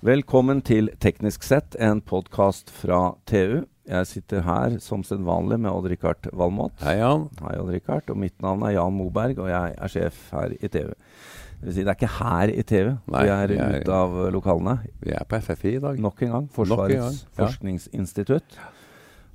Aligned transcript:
Velkommen 0.00 0.62
til 0.64 0.86
Teknisk 0.96 1.42
sett, 1.44 1.74
en 1.76 1.98
podkast 2.00 2.70
fra 2.72 3.18
TU. 3.28 3.66
Jeg 3.90 4.06
sitter 4.08 4.40
her 4.46 4.78
som 4.80 5.02
sedvanlig 5.04 5.58
med 5.60 5.68
Odd-Rikard 5.68 6.30
Valmot. 6.32 6.72
Hei, 6.80 6.94
Jan. 7.02 7.26
Hei, 7.42 7.58
Odd-Rikard. 7.60 8.08
Og 8.08 8.16
mitt 8.22 8.38
navn 8.40 8.64
er 8.64 8.78
Jan 8.78 8.96
Moberg, 8.96 9.42
og 9.44 9.50
jeg 9.52 9.74
er 9.76 9.92
sjef 9.92 10.22
her 10.32 10.54
i 10.56 10.70
TU. 10.72 10.88
Det 11.60 11.68
vil 11.68 11.76
si, 11.76 11.84
det 11.84 11.92
er 11.92 11.98
ikke 11.98 12.12
her 12.16 12.54
i 12.54 12.64
TU. 12.64 12.94
Nei, 13.12 13.26
vi 13.26 13.34
er 13.34 13.52
er- 13.58 13.76
ute 13.82 13.92
av 13.98 14.16
lokalene. 14.32 14.78
Vi 15.04 15.12
er 15.12 15.28
på 15.28 15.36
FFI 15.44 15.74
i 15.76 15.84
dag. 15.84 16.00
Nok 16.00 16.22
en 16.24 16.32
gang. 16.32 16.48
Forsvarets 16.56 16.96
en 16.96 17.04
gang, 17.04 17.20
ja. 17.20 17.44
forskningsinstitutt. 17.44 18.56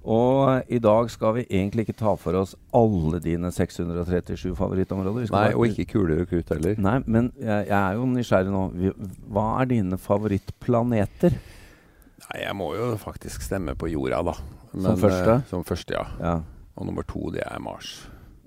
Og 0.05 0.69
i 0.69 0.77
dag 0.83 1.09
skal 1.09 1.33
vi 1.39 1.43
egentlig 1.49 1.87
ikke 1.87 1.97
ta 1.97 2.11
for 2.21 2.37
oss 2.37 2.51
alle 2.77 3.17
dine 3.23 3.49
637 3.53 4.51
favorittområder. 4.57 5.31
Nei, 5.33 5.47
og 5.57 5.65
ikke 5.71 5.87
kuler 5.95 6.21
og 6.21 6.29
krutt 6.29 6.51
heller. 6.53 6.75
Nei, 6.77 6.99
men 7.09 7.31
jeg, 7.41 7.67
jeg 7.71 7.79
er 7.79 7.97
jo 7.97 8.05
nysgjerrig 8.11 8.53
nå. 8.53 8.63
Vi, 8.77 8.91
hva 9.33 9.45
er 9.63 9.71
dine 9.71 9.97
favorittplaneter? 10.01 11.37
Nei, 12.25 12.41
jeg 12.43 12.57
må 12.57 12.71
jo 12.77 12.91
faktisk 13.01 13.41
stemme 13.45 13.73
på 13.77 13.89
jorda, 13.89 14.21
da. 14.29 14.35
Som 14.75 14.99
første? 15.01 15.39
eh, 15.39 15.47
som 15.49 15.63
første, 15.65 15.95
ja. 15.97 16.05
Ja, 16.21 16.35
Og 16.75 16.85
nummer 16.89 17.05
to, 17.07 17.29
det 17.33 17.41
er 17.47 17.59
Mars. 17.63 18.03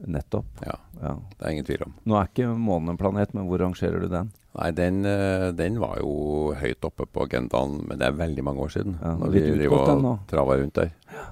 nettopp. 0.07 0.47
Ja, 0.63 0.77
Ja. 1.03 1.15
det 1.39 1.43
er 1.47 1.51
ingen 1.57 1.65
tvil 1.67 1.83
om. 1.89 1.95
Nå 2.07 2.15
er 2.21 2.29
ikke 2.31 2.53
månen 2.55 2.91
en 2.93 2.99
planet, 3.01 3.33
men 3.35 3.49
hvor 3.49 3.59
rangerer 3.59 3.99
du 4.01 4.07
den? 4.13 4.31
Nei, 4.55 4.71
den, 4.71 5.05
eh, 5.07 5.51
den 5.59 5.79
var 5.81 5.97
jo 5.99 6.55
høyt 6.55 6.85
oppe 6.87 7.07
på 7.07 7.25
agendaen, 7.27 7.81
men 7.89 7.99
det 7.99 8.07
er 8.07 8.13
veldig 8.13 8.45
mange 8.47 8.63
år 8.63 8.71
siden. 8.77 8.95
Ja, 9.03 9.17
når 9.19 9.31
vi 9.35 9.41
driver 9.59 10.07
og 10.15 10.21
trava 10.31 10.55
rundt 10.61 10.75
der. 10.79 10.93
Ja, 11.11 11.25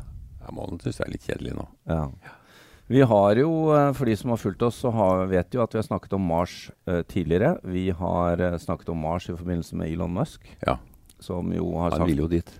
månen 0.55 0.81
syns 0.83 1.01
jeg 1.01 1.07
er 1.07 1.15
litt 1.15 1.29
kjedelig 1.29 1.55
nå. 1.57 1.65
Ja. 1.91 2.03
Vi 2.87 3.01
har 3.03 3.41
jo, 3.41 3.51
eh, 3.75 3.93
For 3.93 4.07
de 4.07 4.17
som 4.17 4.31
har 4.31 4.39
fulgt 4.39 4.63
oss, 4.63 4.77
så 4.85 4.93
har, 4.95 5.27
vet 5.27 5.55
jo 5.55 5.63
at 5.63 5.75
vi 5.75 5.81
har 5.81 5.89
snakket 5.89 6.13
om 6.15 6.23
Mars 6.23 6.71
uh, 6.87 7.03
tidligere. 7.03 7.57
Vi 7.67 7.91
har 7.91 8.41
uh, 8.41 8.59
snakket 8.63 8.93
om 8.95 9.03
Mars 9.03 9.27
i 9.29 9.35
forbindelse 9.35 9.77
med 9.77 9.91
Elon 9.91 10.15
Musk, 10.15 10.47
Ja, 10.67 10.79
som 11.19 11.51
jo 11.53 11.73
har 11.81 11.91
han 11.91 12.05
sagt 12.05 12.11
vil 12.11 12.23
jo 12.23 12.29
dit. 12.31 12.53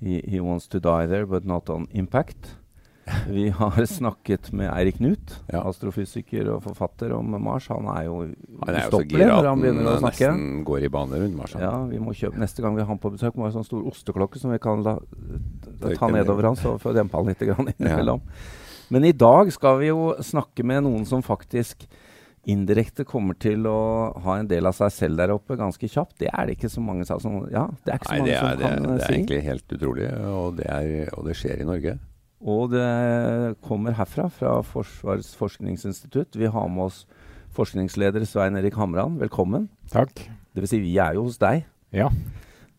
he, 0.00 0.20
he 0.28 0.40
wants 0.40 0.66
to 0.68 0.78
die 0.78 1.06
there, 1.06 1.26
but 1.26 1.44
not 1.44 1.70
on 1.70 1.88
impact. 1.92 2.56
Vi 3.30 3.44
har 3.54 3.76
snakket 3.86 4.48
med 4.52 4.66
Eirik 4.72 4.96
Knut, 4.98 5.36
Ja. 5.52 5.60
astrofysiker 5.68 6.48
og 6.56 6.62
forfatter, 6.64 7.12
om 7.14 7.36
Mars. 7.42 7.68
Han 7.70 7.86
er 7.92 8.04
jo 8.08 8.16
Han 8.64 8.74
er 8.74 8.80
jo 8.80 8.90
så 8.90 9.00
ustoppelig 9.00 9.20
gira 9.20 9.28
når 9.28 9.38
at 9.38 9.44
han 9.44 9.52
han 9.52 9.60
begynner 9.62 9.86
å 9.86 9.92
eh, 9.94 10.00
snakke. 10.00 10.30
nesten 10.32 10.64
går 10.66 10.82
i 10.82 10.88
bane 10.96 11.20
rundt 11.22 11.36
Mars. 11.38 11.54
Ja, 11.60 11.84
vi 11.86 11.98
må 12.02 12.14
kjøpe 12.18 12.38
Neste 12.42 12.62
gang 12.64 12.74
vi 12.74 12.82
har 12.82 12.88
han 12.90 12.98
på 12.98 13.12
besøk, 13.14 13.36
må 13.36 13.44
vi 13.46 13.50
ha 13.50 13.52
en 13.52 13.58
sånn 13.60 13.68
stor 13.68 13.86
osteklokke 13.92 14.40
som 14.42 14.50
vi 14.50 14.58
kan 14.58 14.82
la, 14.82 14.96
ta 15.98 16.08
nedover 16.10 16.42
ned. 16.42 16.50
han, 16.50 16.56
så 16.56 16.74
for 16.82 16.90
å 16.90 16.96
dempe 16.98 17.14
han 17.16 17.26
litt 17.30 17.42
innimellom. 17.78 18.20
Ja. 18.26 18.50
Men 18.90 19.04
i 19.04 19.12
dag 19.12 19.52
skal 19.54 19.78
vi 19.78 19.88
jo 19.92 20.14
snakke 20.22 20.64
med 20.66 20.82
noen 20.86 21.06
som 21.06 21.22
faktisk 21.22 21.86
indirekte 22.46 23.02
kommer 23.04 23.34
til 23.38 23.66
å 23.66 24.12
ha 24.22 24.36
en 24.38 24.46
del 24.46 24.66
av 24.66 24.74
seg 24.78 24.92
selv 24.94 25.16
der 25.18 25.32
oppe 25.34 25.56
ganske 25.58 25.88
kjapt. 25.90 26.18
Det 26.22 26.28
er 26.30 26.46
det 26.46 26.58
ikke 26.58 26.70
så 26.70 26.82
mange 26.82 27.06
som 27.06 27.18
Ja, 27.50 27.68
det 27.84 27.90
er 27.94 27.98
ikke 27.98 28.10
så 28.10 28.12
Nei, 28.14 28.20
mange 28.20 28.30
det 28.30 28.36
er, 28.36 28.42
som 28.42 28.58
det, 28.58 28.66
kan 28.66 28.76
si. 28.76 28.86
det 28.86 29.02
er 29.02 29.06
si. 29.06 29.14
egentlig 29.16 29.40
helt 29.46 29.72
utrolig, 29.78 30.10
og 30.30 30.56
det, 30.60 30.66
er, 30.70 31.08
og 31.16 31.24
det 31.26 31.34
skjer 31.38 31.62
i 31.62 31.66
Norge. 31.66 31.96
Og 32.44 32.70
det 32.74 33.56
kommer 33.64 33.96
herfra, 33.96 34.28
fra 34.28 34.58
Forsvarets 34.66 35.32
forskningsinstitutt. 35.38 36.36
Vi 36.36 36.50
har 36.52 36.68
med 36.68 36.90
oss 36.90 37.04
forskningsleder 37.56 38.26
Svein 38.28 38.58
Erik 38.60 38.76
Hamran. 38.76 39.16
Velkommen. 39.20 39.70
Takk. 39.92 40.12
Det 40.52 40.64
vil 40.64 40.68
si, 40.68 40.80
vi 40.84 40.96
er 41.00 41.16
jo 41.16 41.24
hos 41.30 41.38
deg. 41.40 41.64
Ja. 41.96 42.10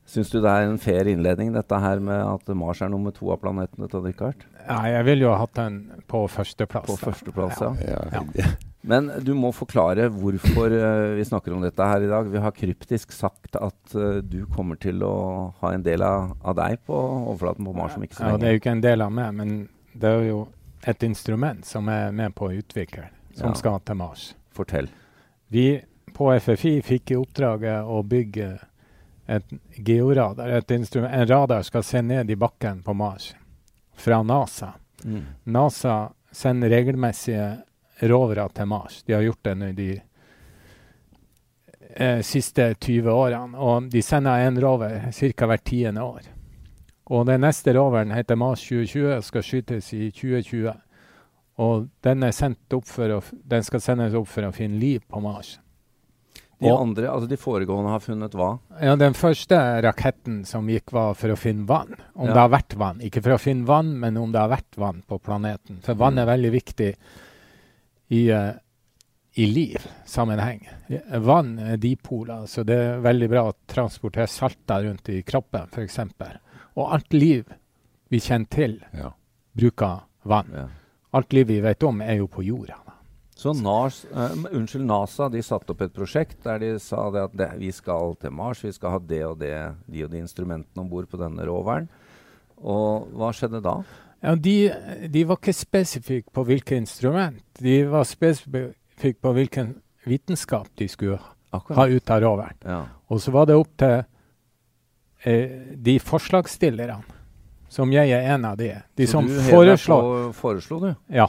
Syns 0.08 0.30
du 0.32 0.38
det 0.40 0.48
er 0.52 0.70
en 0.70 0.78
fair 0.80 1.10
innledning, 1.12 1.50
dette 1.56 1.80
her 1.84 2.00
med 2.00 2.22
at 2.22 2.48
Mars 2.56 2.80
er 2.86 2.92
nummer 2.94 3.12
to 3.16 3.32
av 3.34 3.42
planetene 3.42 3.90
til 3.92 4.06
Richard? 4.06 4.46
Nei, 4.68 4.94
jeg 4.94 5.08
ville 5.10 5.26
jo 5.26 5.34
ha 5.34 5.42
hatt 5.42 5.58
den 5.58 5.82
på 6.08 6.22
førsteplass. 6.32 6.88
På 6.88 6.96
førsteplass, 7.02 7.60
ja. 7.66 7.74
Ja, 7.90 8.24
Ja. 8.38 8.54
Men 8.88 9.10
du 9.26 9.34
må 9.36 9.50
forklare 9.56 10.08
hvorfor 10.16 10.72
eh, 10.72 11.16
vi 11.18 11.26
snakker 11.28 11.54
om 11.56 11.64
dette 11.66 11.84
her 11.84 12.06
i 12.06 12.10
dag. 12.12 12.30
Vi 12.32 12.40
har 12.44 12.54
kryptisk 12.56 13.12
sagt 13.16 13.58
at 13.60 13.96
eh, 13.96 14.22
du 14.24 14.46
kommer 14.54 14.80
til 14.80 15.04
å 15.04 15.14
ha 15.60 15.74
en 15.76 15.84
del 15.84 16.04
av, 16.08 16.32
av 16.42 16.56
deg 16.60 16.80
på 16.88 16.96
overflaten 16.96 17.68
på 17.68 17.76
Mars 17.76 17.98
om 17.98 18.06
ikke 18.08 18.16
så 18.20 18.24
lenge. 18.24 18.38
Ja, 18.38 18.42
det 18.44 18.48
er 18.48 18.56
jo 18.56 18.62
ikke 18.64 18.76
en 18.78 18.86
del 18.86 19.04
av 19.04 19.12
meg, 19.18 19.34
men 19.42 19.54
det 19.98 20.14
er 20.14 20.24
jo 20.30 20.40
et 20.88 21.04
instrument 21.04 21.68
som 21.68 21.90
er 21.92 22.16
med 22.16 22.36
på 22.38 22.48
å 22.48 22.56
utvikle, 22.62 23.10
som 23.36 23.52
Ja. 23.52 23.60
skal 23.60 23.80
til 23.84 24.00
Mars. 24.00 24.30
Fortell. 24.56 24.88
Vi 25.52 25.68
på 26.16 26.32
FFI 26.40 26.78
fikk 26.82 27.12
i 27.12 27.20
oppdraget 27.20 27.84
å 27.86 28.00
bygge 28.08 28.50
et 29.28 29.52
georadar, 29.76 30.48
et 30.62 30.72
instrument. 30.72 31.12
En 31.14 31.28
radar 31.28 31.62
skal 31.68 31.84
se 31.84 32.02
ned 32.02 32.32
i 32.32 32.36
bakken 32.40 32.80
på 32.84 32.96
Mars 32.96 33.34
fra 33.98 34.22
NASA. 34.24 34.74
Mm. 35.04 35.26
NASA 35.44 35.98
sender 36.32 36.70
regelmessige 36.72 37.58
rovere 38.02 38.50
til 38.54 38.66
Mars. 38.70 39.04
De 39.08 39.14
har 39.14 39.22
gjort 39.26 39.44
det 39.44 39.56
nå 39.58 39.72
de 39.78 39.90
eh, 41.96 42.22
siste 42.22 42.74
20 42.80 43.10
årene. 43.12 43.58
Og 43.58 43.90
de 43.92 44.02
sender 44.06 44.46
en 44.48 44.60
rover 44.62 45.12
ca. 45.12 45.46
hvert 45.50 45.64
tiende 45.68 46.04
år. 46.04 46.22
Og 47.08 47.26
den 47.30 47.42
neste 47.42 47.74
roveren 47.78 48.12
heter 48.12 48.36
Mars 48.36 48.62
2020 48.68 49.14
og 49.18 49.24
skal 49.24 49.46
skytes 49.48 49.94
i 49.96 50.10
2020. 50.12 50.74
Og 51.58 51.88
den, 52.06 52.24
å, 52.28 53.22
den 53.48 53.64
skal 53.66 53.82
sendes 53.82 54.14
opp 54.20 54.28
for 54.30 54.46
å 54.46 54.52
finne 54.54 54.78
liv 54.82 55.02
på 55.10 55.22
Mars. 55.24 55.56
De 56.58 56.72
andre, 56.74 57.06
altså 57.06 57.28
de 57.30 57.38
foregående 57.38 57.92
har 57.94 58.02
funnet 58.02 58.34
hva? 58.34 58.56
Ja, 58.82 58.96
Den 58.98 59.14
første 59.14 59.58
raketten 59.86 60.40
som 60.50 60.66
gikk, 60.70 60.90
var 60.92 61.14
for 61.14 61.30
å 61.30 61.38
finne 61.38 61.68
vann. 61.70 61.94
Om 62.16 62.28
Ja. 62.28 62.34
det 62.34 62.40
har 62.42 62.50
vært 62.50 62.74
vann. 62.82 63.00
Ikke 63.06 63.22
for 63.22 63.36
å 63.36 63.38
finne 63.42 63.66
vann, 63.66 63.92
men 64.00 64.18
om 64.18 64.32
det 64.34 64.42
har 64.42 64.50
vært 64.50 64.76
vann 64.76 65.04
på 65.08 65.20
planeten. 65.22 65.78
For 65.86 65.94
vann 65.94 66.16
Mm. 66.16 66.22
er 66.24 66.26
veldig 66.26 66.52
viktig 66.52 66.96
i, 68.08 68.30
eh, 68.30 68.52
i 69.38 69.46
liv-sammenheng. 69.46 70.68
Vann 71.22 71.60
er 71.60 71.78
dipoler, 71.78 72.48
så 72.48 72.64
det 72.66 72.78
er 72.78 73.06
veldig 73.06 73.30
bra 73.30 73.46
å 73.50 73.56
transportere 73.70 74.28
salter 74.32 74.88
rundt 74.88 75.10
i 75.14 75.22
kroppen, 75.28 75.70
f.eks. 75.72 76.00
Og 76.78 76.94
alt 76.94 77.14
liv 77.14 77.46
vi 78.10 78.20
kjenner 78.24 78.50
til, 78.50 78.80
Ja. 78.94 79.12
bruker 79.56 80.02
vann. 80.24 80.52
Ja. 80.54 80.68
Alt 81.14 81.34
liv 81.34 81.48
vi 81.48 81.62
vet 81.62 81.84
om, 81.84 82.02
er 82.02 82.18
jo 82.18 82.28
på 82.28 82.44
jorda. 82.44 82.76
Så 83.38 83.54
NAS, 83.54 84.06
uh, 84.16 84.34
unnskyld, 84.50 84.86
NASA 84.86 85.30
de 85.30 85.44
satte 85.46 85.70
opp 85.70 85.82
et 85.86 85.94
prosjekt 85.94 86.40
der 86.44 86.58
de 86.58 86.72
sa 86.82 87.04
det 87.14 87.22
at 87.22 87.36
det, 87.38 87.52
vi 87.60 87.70
skal 87.72 88.16
til 88.18 88.32
Mars, 88.34 88.64
vi 88.66 88.72
skal 88.74 88.96
ha 88.96 89.00
det 89.00 89.22
og 89.28 89.38
det, 89.38 89.54
de 89.86 90.04
og 90.08 90.10
de 90.10 90.24
instrumentene 90.24 90.82
om 90.82 90.90
bord 90.90 91.06
på 91.12 91.20
denne 91.22 91.46
roveren. 91.46 91.86
Og 92.58 93.12
hva 93.14 93.30
skjedde 93.38 93.62
da? 93.62 93.76
Ja, 94.24 94.36
de, 94.36 94.54
de 95.14 95.24
var 95.30 95.38
ikke 95.38 95.54
spesifikke 95.54 96.32
på 96.34 96.44
hvilket 96.48 96.78
instrument. 96.82 97.44
De 97.62 97.84
var 97.90 98.04
spesifikke 98.10 99.20
på 99.22 99.34
hvilken 99.38 99.76
vitenskap 100.08 100.68
de 100.80 100.88
skulle 100.90 101.20
ha 101.54 101.86
ut 101.88 102.10
av 102.10 102.22
roveren. 102.24 102.58
Ja. 102.66 102.80
Og 103.10 103.22
så 103.22 103.32
var 103.32 103.46
det 103.50 103.56
opp 103.60 103.70
til 103.80 104.00
eh, 105.24 105.74
de 105.76 105.98
forslagsstillerne, 106.04 107.04
som 107.70 107.92
jeg 107.94 108.10
er 108.16 108.30
en 108.34 108.46
av 108.50 108.58
de. 108.60 108.72
De 108.98 109.06
Så 109.08 109.12
som 109.20 109.28
du 109.28 109.38
foreslår 109.52 110.02
på- 110.02 110.34
Foreslo 110.34 110.80
du? 110.80 110.90
Ja. 111.14 111.28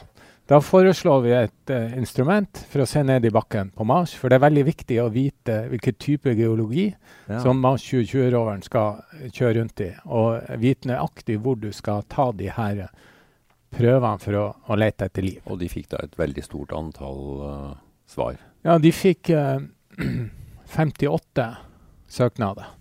Da 0.48 0.62
foreslår 0.64 1.20
vi 1.26 1.32
et 1.36 1.70
uh, 1.74 1.90
instrument 1.98 2.60
for 2.70 2.80
å 2.80 2.86
se 2.88 3.02
ned 3.04 3.26
i 3.28 3.32
bakken 3.34 3.68
på 3.76 3.84
Mars. 3.84 4.14
For 4.16 4.32
det 4.32 4.38
er 4.38 4.46
veldig 4.46 4.62
viktig 4.64 4.96
å 5.02 5.10
vite 5.12 5.58
hvilken 5.68 5.98
type 6.00 6.32
geologi 6.38 6.86
Ja. 7.28 7.42
som 7.44 7.60
Mars 7.60 7.84
2020-roveren 7.84 8.62
skal 8.64 9.02
eh, 9.18 9.26
kjøre 9.28 9.58
rundt 9.58 9.82
i. 9.84 9.90
Og 10.06 10.40
vite 10.62 10.88
nøyaktig 10.88 11.36
hvor 11.44 11.58
du 11.60 11.68
skal 11.76 12.06
ta 12.08 12.30
de 12.32 12.48
her 12.56 12.80
eh, 12.86 12.94
prøvene 13.76 14.22
for 14.22 14.38
å, 14.40 14.46
å 14.72 14.78
lete 14.80 15.10
etter 15.10 15.26
liv. 15.26 15.42
Og 15.44 15.60
de 15.60 15.68
fikk 15.68 15.90
da 15.92 16.00
et 16.06 16.16
veldig 16.16 16.46
stort 16.46 16.72
antall 16.72 17.20
uh, 17.44 17.76
svar. 18.08 18.40
Ja, 18.64 18.78
de 18.80 18.94
fikk 18.96 19.28
uh, 19.36 19.60
58 20.72 21.50
søknader. 22.08 22.77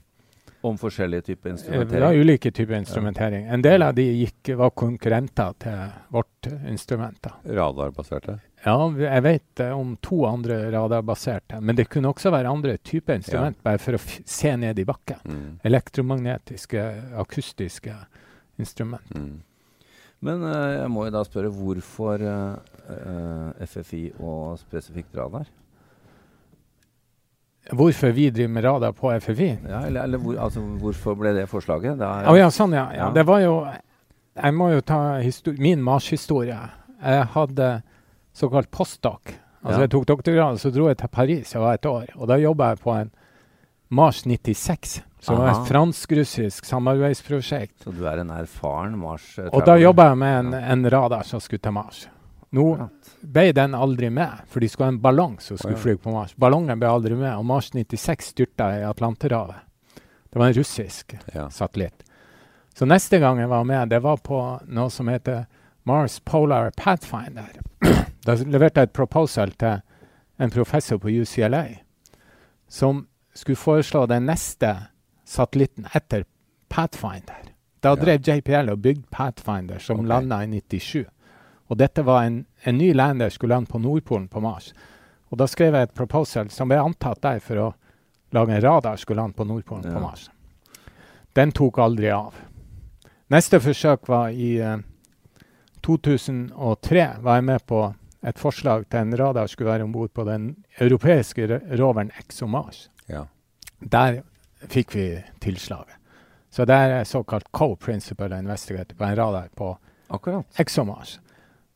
Om 0.67 0.77
forskjellige 0.81 1.29
typer 1.29 1.53
instrumentering? 1.53 2.03
Ja, 2.03 2.25
ulike 2.25 2.51
typer 2.51 2.77
instrumentering. 2.81 3.47
En 3.47 3.63
del 3.63 3.85
av 3.85 3.95
de 3.97 4.03
gikk, 4.03 4.53
var 4.59 4.73
konkurrenter 4.75 5.55
til 5.63 5.81
vårt 6.13 6.49
instrument. 6.69 7.29
Radarbaserte. 7.45 8.39
Ja, 8.65 8.77
jeg 8.99 9.23
vet 9.23 9.61
eh, 9.63 9.73
om 9.73 9.95
to 10.03 10.23
andre 10.27 10.59
radarbaserte, 10.73 11.61
men 11.61 11.77
det 11.77 11.87
kunne 11.93 12.09
også 12.11 12.31
være 12.33 12.49
andre 12.51 12.77
typer 12.77 13.19
instrument, 13.19 13.59
bare 13.63 13.79
for 13.81 13.97
å 13.97 14.01
se 14.01 14.55
ned 14.59 14.79
i 14.81 14.85
bakken. 14.87 15.21
Mm. 15.23 15.51
Elektromagnetiske, 15.69 16.87
akustiske 17.21 17.93
instrument. 18.57 19.13
Mm. 19.15 19.37
Men 20.25 20.41
uh, 20.41 20.73
jeg 20.73 20.89
må 20.89 21.05
jo 21.07 21.13
da 21.13 21.21
spørre 21.27 21.53
hvorfor 21.53 22.23
uh, 22.25 22.57
eh, 22.89 23.65
FFI 23.69 24.03
og 24.17 24.57
spesifikt 24.61 25.13
radar? 25.17 25.45
Hvorfor 27.71 28.13
vi 28.15 28.29
driver 28.29 28.53
med 28.53 28.63
radar 28.63 28.91
på 28.95 29.11
FFI? 29.19 29.49
Ja, 29.69 29.81
eller, 29.87 30.03
eller 30.03 30.21
hvor, 30.23 30.37
altså, 30.39 30.61
hvorfor 30.81 31.17
ble 31.19 31.33
det 31.35 31.47
forslaget? 31.51 31.97
Da, 31.99 32.11
ja. 32.23 32.31
Oh, 32.31 32.37
ja, 32.39 32.47
sånn, 32.53 32.75
ja. 32.77 32.87
ja. 32.95 33.09
Det 33.15 33.25
var 33.27 33.41
jo 33.43 33.57
Jeg 34.37 34.53
må 34.53 34.69
jo 34.69 34.81
ta 34.85 34.99
min 35.57 35.81
Mars-historie. 35.81 36.57
Jeg 37.01 37.27
hadde 37.33 37.69
såkalt 38.37 38.69
postdoc. 38.71 39.33
Altså. 39.63 39.81
Jeg 39.81 39.91
tok 39.91 40.05
doktorgrad, 40.07 40.59
så 40.61 40.69
dro 40.71 40.87
jeg 40.91 40.99
til 41.01 41.09
Paris, 41.09 41.53
jeg 41.55 41.61
var 41.63 41.79
et 41.79 41.87
år. 41.89 42.11
Og 42.15 42.29
da 42.29 42.37
jobba 42.37 42.69
jeg 42.73 42.83
på 42.83 42.93
en 42.93 43.09
Mars 43.89 44.21
96, 44.25 44.99
som 45.23 45.39
var 45.39 45.49
et 45.55 45.69
fransk-russisk 45.71 46.67
samarbeidsprosjekt. 46.67 47.79
Så 47.83 47.93
du 47.95 48.03
er 48.05 48.21
en 48.21 48.29
erfaren 48.35 48.97
Mars? 48.99 49.25
Og 49.49 49.63
da 49.65 49.77
jobba 49.79 50.11
jeg 50.11 50.21
med 50.21 50.39
en, 50.39 50.53
en 50.59 50.89
radar 50.91 51.25
som 51.27 51.41
skulle 51.43 51.63
til 51.63 51.73
Mars. 51.75 52.05
Nå 52.49 52.89
ble 53.21 53.51
den 53.51 53.75
aldri 53.75 54.09
med, 54.09 54.31
for 54.47 54.59
de 54.63 54.69
skulle 54.69 54.85
ha 54.87 54.93
en 54.95 55.01
ballong 55.03 55.39
som 55.43 55.57
skulle 55.57 55.77
fly 55.77 55.95
på 55.99 56.11
Mars. 56.13 56.35
Ballongen 56.35 56.79
ble 56.79 56.87
aldri 56.89 57.15
med, 57.15 57.33
og 57.35 57.45
Mars 57.45 57.73
96 57.73 58.29
styrta 58.31 58.69
i 58.79 58.83
Atlanterhavet. 58.87 59.55
Det 59.95 60.03
Det 60.31 60.39
var 60.39 60.47
en 60.47 60.53
russisk 60.53 61.15
Ja. 61.33 61.49
satellitt. 61.49 62.03
Så 62.75 62.85
neste 62.85 63.19
gang 63.19 63.39
jeg 63.39 63.49
var 63.49 63.63
med, 63.63 63.89
det 63.89 63.99
var 64.01 64.17
på 64.17 64.59
noe 64.67 64.89
som 64.89 65.07
heter 65.07 65.45
Mars 65.83 66.19
Polar 66.19 66.71
Pathfinder. 66.71 67.49
da 68.25 68.35
leverte 68.35 68.79
jeg 68.79 68.83
et 68.89 68.93
proposal 68.93 69.51
til 69.51 69.81
en 70.39 70.49
professor 70.49 70.97
på 70.97 71.09
UCLA 71.09 71.65
som 72.67 73.07
skulle 73.33 73.55
foreslå 73.55 74.05
den 74.07 74.25
neste 74.25 74.75
satellitten 75.25 75.87
etter 75.95 76.25
Pathfinder. 76.69 77.51
Da 77.81 77.89
Ja. 77.89 77.95
drev 77.95 78.21
JPL 78.21 78.69
og 78.69 78.81
bygde 78.81 79.07
Pathfinder, 79.11 79.79
som 79.79 79.99
okay. 79.99 80.07
landa 80.07 80.43
i 80.43 80.47
97. 80.47 81.05
Og 81.67 81.77
dette 81.77 82.03
var 82.07 82.23
en, 82.23 82.45
en 82.63 82.77
ny 82.77 82.93
lander 82.93 83.29
skulle 83.29 83.55
lande 83.55 83.71
på 83.71 83.79
Nordpolen 83.79 84.27
på 84.31 84.41
Mars. 84.41 84.73
Og 85.29 85.37
da 85.41 85.47
skrev 85.47 85.75
jeg 85.75 85.89
et 85.89 85.93
proposal 85.97 86.49
som 86.53 86.69
ble 86.71 86.77
antatt 86.79 87.21
der 87.21 87.39
for 87.43 87.59
å 87.59 87.73
lage 88.35 88.55
en 88.55 88.61
radar 88.63 88.95
skulle 88.99 89.21
lande 89.21 89.35
på 89.35 89.43
Nordpolen 89.47 89.83
Ja. 89.87 89.93
på 89.97 90.03
Mars. 90.03 90.29
Den 91.35 91.51
tok 91.51 91.77
aldri 91.83 92.09
av. 92.11 92.33
Neste 93.29 93.59
forsøk 93.59 94.07
var 94.07 94.29
i 94.31 94.55
eh, 94.63 94.77
2003. 95.85 97.07
var 97.21 97.35
jeg 97.35 97.43
med 97.43 97.65
på 97.67 97.81
et 98.27 98.39
forslag 98.39 98.87
til 98.89 98.99
en 99.03 99.17
radar 99.19 99.47
skulle 99.47 99.69
være 99.71 99.83
om 99.85 99.91
bord 99.93 100.13
på 100.13 100.23
den 100.27 100.55
europeiske 100.79 101.47
roveren 101.79 102.11
ExoMars. 102.19 102.89
Ja. 103.07 103.25
Der 103.79 104.21
fikk 104.67 104.95
vi 104.95 105.05
tilslaget. 105.43 105.93
Så 106.49 106.65
det 106.65 106.73
er 106.75 107.03
såkalt 107.05 107.51
co-principle 107.51 108.39
investigator 108.39 108.95
på 108.97 109.03
en 109.05 109.15
radar 109.15 109.49
på. 109.55 109.75
ExoMars. 110.57 111.19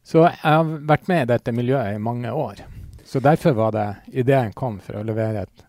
Så 0.03 0.23
jeg 0.25 0.37
har 0.41 0.63
vært 0.89 1.07
med 1.11 1.23
i 1.23 1.29
dette 1.33 1.51
miljøet 1.53 1.95
i 1.95 2.01
mange 2.01 2.31
år. 2.33 2.63
Så 3.05 3.19
derfor 3.21 3.53
var 3.57 3.71
det 3.75 3.87
ideen 4.23 4.53
kom 4.57 4.79
for 4.81 4.97
å 4.99 5.03
levere 5.05 5.43
et 5.45 5.63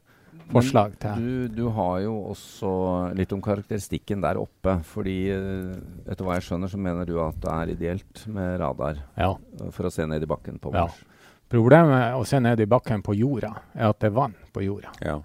forslag 0.53 0.95
til 1.01 1.17
Du, 1.17 1.49
du 1.49 1.69
har 1.75 2.01
jo 2.05 2.15
også 2.33 2.71
litt 3.17 3.33
om 3.33 3.41
karakteristikken 3.45 4.21
der 4.25 4.39
oppe. 4.41 4.79
Fordi 4.89 5.17
eh, 5.33 5.73
etter 6.11 6.25
hva 6.27 6.37
jeg 6.39 6.47
skjønner, 6.49 6.71
så 6.73 6.79
mener 6.81 7.09
du 7.09 7.17
at 7.25 7.39
det 7.43 7.53
er 7.57 7.73
ideelt 7.75 8.25
med 8.33 8.59
radar 8.61 9.03
Ja. 9.19 9.35
for 9.71 9.89
å 9.89 9.93
se 9.93 10.07
ned 10.07 10.23
i 10.23 10.31
bakken 10.31 10.59
på 10.63 10.75
Ja. 10.77 10.87
Problemet 11.53 11.91
med 11.93 12.15
å 12.17 12.25
se 12.25 12.39
ned 12.41 12.61
i 12.61 12.67
bakken 12.67 13.03
på 13.05 13.13
jorda, 13.19 13.51
er 13.77 13.91
at 13.91 13.99
det 14.01 14.09
er 14.09 14.17
vann 14.17 14.35
på 14.55 14.63
jorda. 14.65 14.93
ja. 15.05 15.19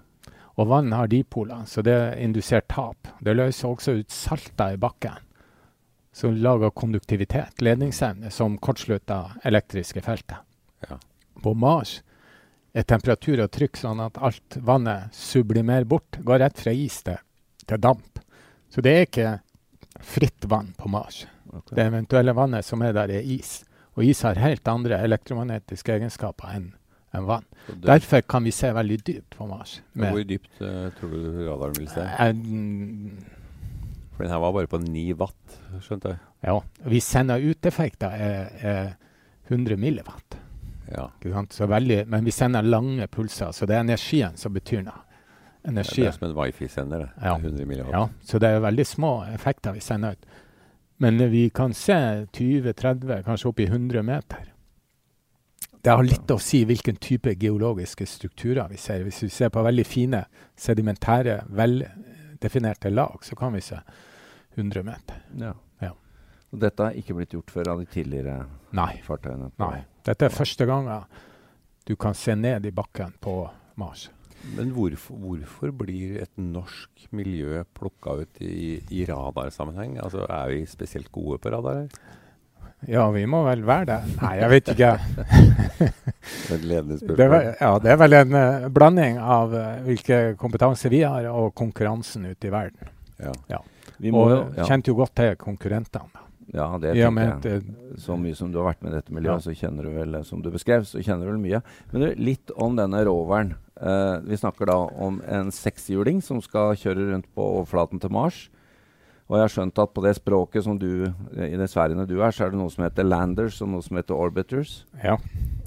Og 0.58 0.66
vann 0.66 0.90
har 0.90 1.06
dipoler, 1.06 1.60
så 1.70 1.84
det 1.86 1.92
er 1.94 2.16
indusert 2.18 2.66
tap. 2.68 2.96
Det 3.22 3.30
løser 3.36 3.68
også 3.70 3.92
ut 4.00 4.10
salter 4.10 4.72
i 4.74 4.76
bakken, 4.76 5.14
som 6.18 6.34
lager 6.34 6.70
konduktivitet, 6.74 7.60
ledningsevne, 7.62 8.30
som 8.34 8.56
kortslutter 8.58 9.36
elektriske 9.46 10.02
feltet. 10.02 10.40
Ja. 10.88 10.98
På 11.42 11.54
Mars 11.54 12.00
er 12.74 12.82
temperatur 12.82 13.44
og 13.44 13.52
trykk 13.54 13.78
sånn 13.78 14.02
at 14.02 14.18
alt 14.18 14.56
vannet 14.66 15.14
sublimerer 15.14 15.86
bort, 15.86 16.18
går 16.18 16.42
rett 16.42 16.58
fra 16.58 16.74
is 16.74 16.96
til, 17.06 17.20
til 17.70 17.82
damp. 17.82 18.18
Så 18.66 18.82
det 18.82 18.94
er 18.96 19.06
ikke 19.06 19.36
fritt 20.02 20.48
vann 20.50 20.74
på 20.78 20.90
Mars. 20.90 21.22
Okay. 21.52 21.78
Det 21.78 21.86
eventuelle 21.86 22.34
vannet 22.34 22.66
som 22.66 22.82
er 22.82 22.98
der, 22.98 23.14
er 23.14 23.22
is. 23.22 23.60
Og 23.94 24.02
is 24.10 24.26
har 24.26 24.42
helt 24.42 24.66
andre 24.74 24.98
elektromagnetiske 25.06 26.00
egenskaper 26.00 26.50
enn 26.58 26.68
enn 27.14 27.24
vann. 27.24 27.46
Derfor 27.86 28.20
kan 28.20 28.44
vi 28.44 28.52
se 28.52 28.68
veldig 28.74 28.98
dypt 29.06 29.38
på 29.38 29.46
Mars. 29.48 29.78
Hvor 29.94 30.20
dypt 30.28 30.60
uh, 30.60 30.90
tror 30.98 31.14
du 31.14 31.44
radaren 31.46 31.78
vil 31.78 31.88
se? 31.88 32.04
Eh, 32.04 32.34
mm, 32.34 33.37
For 34.18 34.26
den 34.26 34.34
her 34.34 34.40
var 34.42 34.52
bare 34.56 34.66
på 34.66 34.80
9 34.82 35.12
watt, 35.14 35.58
skjønte 35.78 36.10
jeg. 36.10 36.18
ja, 36.42 36.56
vi 36.90 36.98
sender 36.98 37.38
ut-effekter 37.38 38.16
er, 38.18 38.48
er 38.58 38.88
100 39.46 39.78
milliwatt. 39.78 40.34
Ja. 40.90 41.04
Veldig, 41.22 42.00
men 42.10 42.26
vi 42.26 42.34
sender 42.34 42.66
lange 42.66 43.06
pulser, 43.06 43.52
så 43.54 43.66
det 43.66 43.76
er 43.76 43.84
energien 43.86 44.34
som 44.36 44.52
betyr 44.56 44.82
noe. 44.82 45.04
Det 45.62 45.84
er 45.84 46.10
som 46.16 46.26
en 46.26 46.34
wifi-sender. 46.34 47.06
Ja. 47.22 47.36
100 47.36 47.66
milliwatt. 47.66 47.92
Ja, 47.94 48.08
så 48.26 48.42
det 48.42 48.50
er 48.50 48.66
veldig 48.66 48.86
små 48.86 49.12
effekter 49.30 49.76
vi 49.76 49.84
sender 49.84 50.18
ut. 50.18 50.26
Men 50.98 51.20
eh, 51.20 51.30
vi 51.30 51.46
kan 51.54 51.74
se 51.74 52.26
20-30, 52.32 53.22
kanskje 53.22 53.52
opp 53.52 53.60
i 53.60 53.68
100 53.70 54.02
meter. 54.02 54.50
Det 55.78 55.94
har 55.94 56.02
litt 56.02 56.30
å 56.34 56.40
si 56.42 56.64
hvilken 56.66 56.98
type 56.98 57.36
geologiske 57.38 58.06
strukturer 58.06 58.66
vi 58.68 58.80
ser. 58.82 59.04
Hvis 59.06 59.22
vi 59.22 59.30
ser 59.30 59.52
på 59.54 59.62
veldig 59.62 59.86
fine, 59.86 60.24
sedimentære, 60.58 61.38
veldefinerte 61.54 62.90
lag, 62.90 63.22
så 63.22 63.38
kan 63.38 63.54
vi 63.54 63.62
se 63.62 63.78
100 64.58 64.84
meter. 64.86 65.22
Ja. 65.38 65.54
Ja. 65.84 65.94
Og 66.52 66.60
dette 66.64 66.84
har 66.84 66.98
ikke 66.98 67.16
blitt 67.18 67.34
gjort 67.36 67.52
før 67.54 67.74
av 67.74 67.82
de 67.82 67.88
tidligere 67.92 68.42
Nei. 68.76 68.92
fartøyene? 69.06 69.50
Nei. 69.60 69.82
Dette 70.08 70.28
er 70.28 70.34
første 70.34 70.66
gangen 70.68 71.04
du 71.88 71.94
kan 71.96 72.16
se 72.16 72.34
ned 72.36 72.66
i 72.68 72.72
bakken 72.74 73.14
på 73.24 73.40
Mars. 73.80 74.08
Men 74.54 74.70
hvorfor, 74.76 75.16
hvorfor 75.18 75.72
blir 75.74 76.20
et 76.22 76.32
norsk 76.40 77.08
miljø 77.16 77.62
plukka 77.74 78.20
ut 78.22 78.40
i, 78.44 78.78
i 78.94 79.04
radarsammenheng? 79.08 79.96
Altså, 80.02 80.26
er 80.28 80.52
vi 80.52 80.62
spesielt 80.68 81.10
gode 81.12 81.40
på 81.42 81.52
radarer? 81.52 81.88
Ja, 82.86 83.08
vi 83.10 83.24
må 83.26 83.40
vel 83.42 83.64
være 83.66 83.88
det. 83.88 83.96
Nei, 84.20 84.34
jeg 84.38 84.50
vet 84.52 84.68
ikke. 84.74 84.90
Det 85.78 85.88
er 85.88 86.54
et 86.54 86.68
ledende 86.70 86.98
Det 86.98 87.00
spørsmål. 87.02 87.48
ja, 87.58 87.72
det 87.82 87.90
er 87.90 87.98
vel 88.04 88.18
en 88.20 88.36
uh, 88.38 88.68
blanding 88.70 89.18
av 89.18 89.56
uh, 89.56 89.64
hvilken 89.88 90.36
kompetanse 90.38 90.92
vi 90.92 91.02
har, 91.02 91.26
og 91.32 91.50
konkurransen 91.58 92.28
ute 92.28 92.48
i 92.48 92.54
verden. 92.54 92.92
Ja. 93.18 93.34
Vi 93.50 93.77
må, 94.14 94.24
og 94.30 94.56
ja, 94.56 94.64
kjente 94.68 94.92
jo 94.92 94.94
godt 94.98 95.14
til 95.18 95.34
konkurrentene. 95.36 96.24
ja, 96.54 96.66
det 96.78 96.94
tenker 96.94 97.50
jeg. 97.50 97.62
eh, 97.68 97.96
Så 97.98 98.16
mye 98.16 98.36
som 98.38 98.52
du 98.52 98.58
har 98.60 98.70
vært 98.70 98.82
med 98.82 98.92
i 98.92 98.96
dette 98.96 99.12
miljøet, 99.12 99.42
så 99.44 99.52
kjenner 99.54 99.84
du 99.84 99.90
vel, 99.90 100.14
eh, 100.14 100.22
som 100.24 100.40
du 100.42 100.50
beskrev, 100.54 100.86
så 100.88 101.02
kjenner 101.02 101.26
du 101.26 101.32
vel 101.34 101.42
mye. 101.42 101.62
Men 101.92 102.00
du, 102.06 102.08
litt 102.22 102.50
om 102.56 102.76
denne 102.78 103.04
roveren. 103.04 103.56
Uh, 103.78 104.18
vi 104.26 104.34
snakker 104.34 104.66
da 104.66 104.74
om 104.98 105.20
en 105.30 105.52
sekshjuling 105.54 106.22
som 106.24 106.40
skal 106.42 106.72
kjøre 106.74 107.12
rundt 107.12 107.28
på 107.34 107.44
overflaten 107.60 108.00
til 108.02 108.10
Mars. 108.10 108.48
Og 109.28 109.36
jeg 109.36 109.44
har 109.44 109.52
skjønt 109.52 109.78
at 109.82 109.90
på 109.92 110.00
det 110.06 110.14
språket 110.16 110.64
som 110.64 110.78
du, 110.80 111.04
i 111.36 111.56
det 111.60 111.66
sfærene 111.68 112.06
du 112.08 112.14
er, 112.24 112.30
så 112.32 112.46
er 112.46 112.50
det 112.54 112.58
noe 112.62 112.70
som 112.72 112.86
heter 112.86 113.04
landers 113.04 113.58
og 113.60 113.68
noe 113.68 113.84
som 113.84 113.98
heter 114.00 114.16
orbiters. 114.16 114.84
ja. 115.04 115.18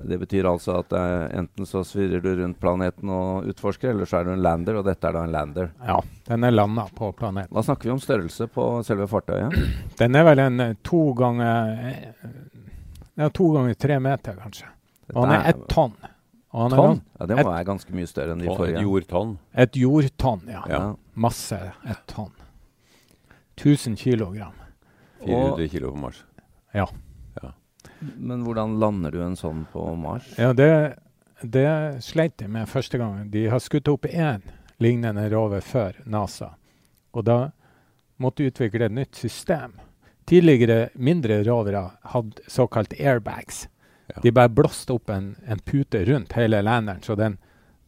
Det 0.02 0.18
betyr 0.18 0.48
altså 0.50 0.80
at 0.80 0.94
eh, 0.98 1.38
enten 1.38 1.68
så 1.70 1.84
svirrer 1.86 2.24
du 2.26 2.32
rundt 2.40 2.58
planeten 2.60 3.06
og 3.14 3.46
utforsker, 3.52 3.92
eller 3.94 4.10
så 4.10 4.18
er 4.18 4.24
du 4.26 4.32
en 4.34 4.42
lander, 4.42 4.80
og 4.80 4.88
dette 4.88 5.06
er 5.06 5.14
da 5.14 5.22
en 5.28 5.32
lander. 5.36 5.68
ja, 5.86 6.00
den 6.26 6.44
er 6.48 6.56
landa 6.56 6.88
på 6.98 7.12
planeten. 7.14 7.54
Hva 7.54 7.62
snakker 7.68 7.86
vi 7.86 7.94
om 7.94 8.02
størrelse 8.02 8.48
på 8.50 8.66
selve 8.88 9.06
fartøyet? 9.12 9.54
Den 10.02 10.18
er 10.18 10.26
vel 10.26 10.42
en 10.42 10.60
eh, 10.66 10.74
to 10.82 11.04
ganger 11.14 11.70
eh, 11.86 12.34
Ja, 13.22 13.30
to 13.30 13.52
ganger 13.54 13.78
tre 13.78 14.00
meter, 14.02 14.42
kanskje. 14.42 14.66
Og 15.14 15.22
han 15.28 15.36
er 15.38 15.50
ett 15.54 15.62
tonn. 15.70 15.94
Og 16.50 16.64
han 16.66 16.74
er 16.74 16.82
tonn? 16.82 16.98
Er, 17.06 17.20
Ja, 17.22 17.30
det 17.30 17.38
må 17.44 17.50
være 17.52 17.70
ganske 17.70 17.94
mye 18.02 18.10
større 18.10 18.34
enn 18.34 18.42
de 18.42 18.50
forrige. 18.50 18.80
et 18.82 18.88
jordtonn. 18.90 19.38
Et 19.54 19.78
jordtonn, 19.86 20.42
ja. 20.50 20.64
Ja. 20.72 20.82
Masse 21.14 21.62
ett 21.86 22.02
tonn. 22.10 22.34
1000 23.56 23.98
kilogram. 23.98 24.54
400 25.26 25.68
kilo 25.70 25.92
på 25.92 25.98
Mars. 25.98 26.24
Ja. 26.74 26.88
Men 28.18 28.44
hvordan 28.46 28.80
lander 28.80 29.12
du 29.14 29.20
en 29.24 29.36
sånn 29.38 29.66
på 29.72 29.84
Mars? 30.00 30.26
Ja, 30.38 30.54
det, 30.58 30.96
det 31.42 31.66
sleit 32.06 32.38
de 32.42 32.48
med 32.50 32.70
første 32.70 32.98
gangen. 32.98 33.30
De 33.34 33.44
har 33.52 33.60
skutt 33.62 33.88
opp 33.92 34.06
én 34.10 34.42
lignende 34.82 35.28
rover 35.30 35.62
før 35.62 36.00
NASA. 36.10 36.54
Og 37.14 37.26
da 37.28 37.52
måtte 38.22 38.42
de 38.44 38.50
utvikle 38.52 38.88
et 38.88 38.96
nytt 38.96 39.16
system. 39.20 39.76
Tidligere 40.30 40.90
mindre 40.96 41.42
rovere 41.44 41.84
hadde 42.14 42.42
såkalt 42.50 42.94
airbags. 42.98 43.68
Ja. 44.08 44.22
De 44.24 44.32
bare 44.34 44.50
blåste 44.50 44.94
opp 44.96 45.10
en, 45.14 45.36
en 45.46 45.60
pute 45.60 46.02
rundt 46.08 46.34
hele 46.38 46.62
landeren, 46.66 47.02
så 47.06 47.16
den 47.16 47.38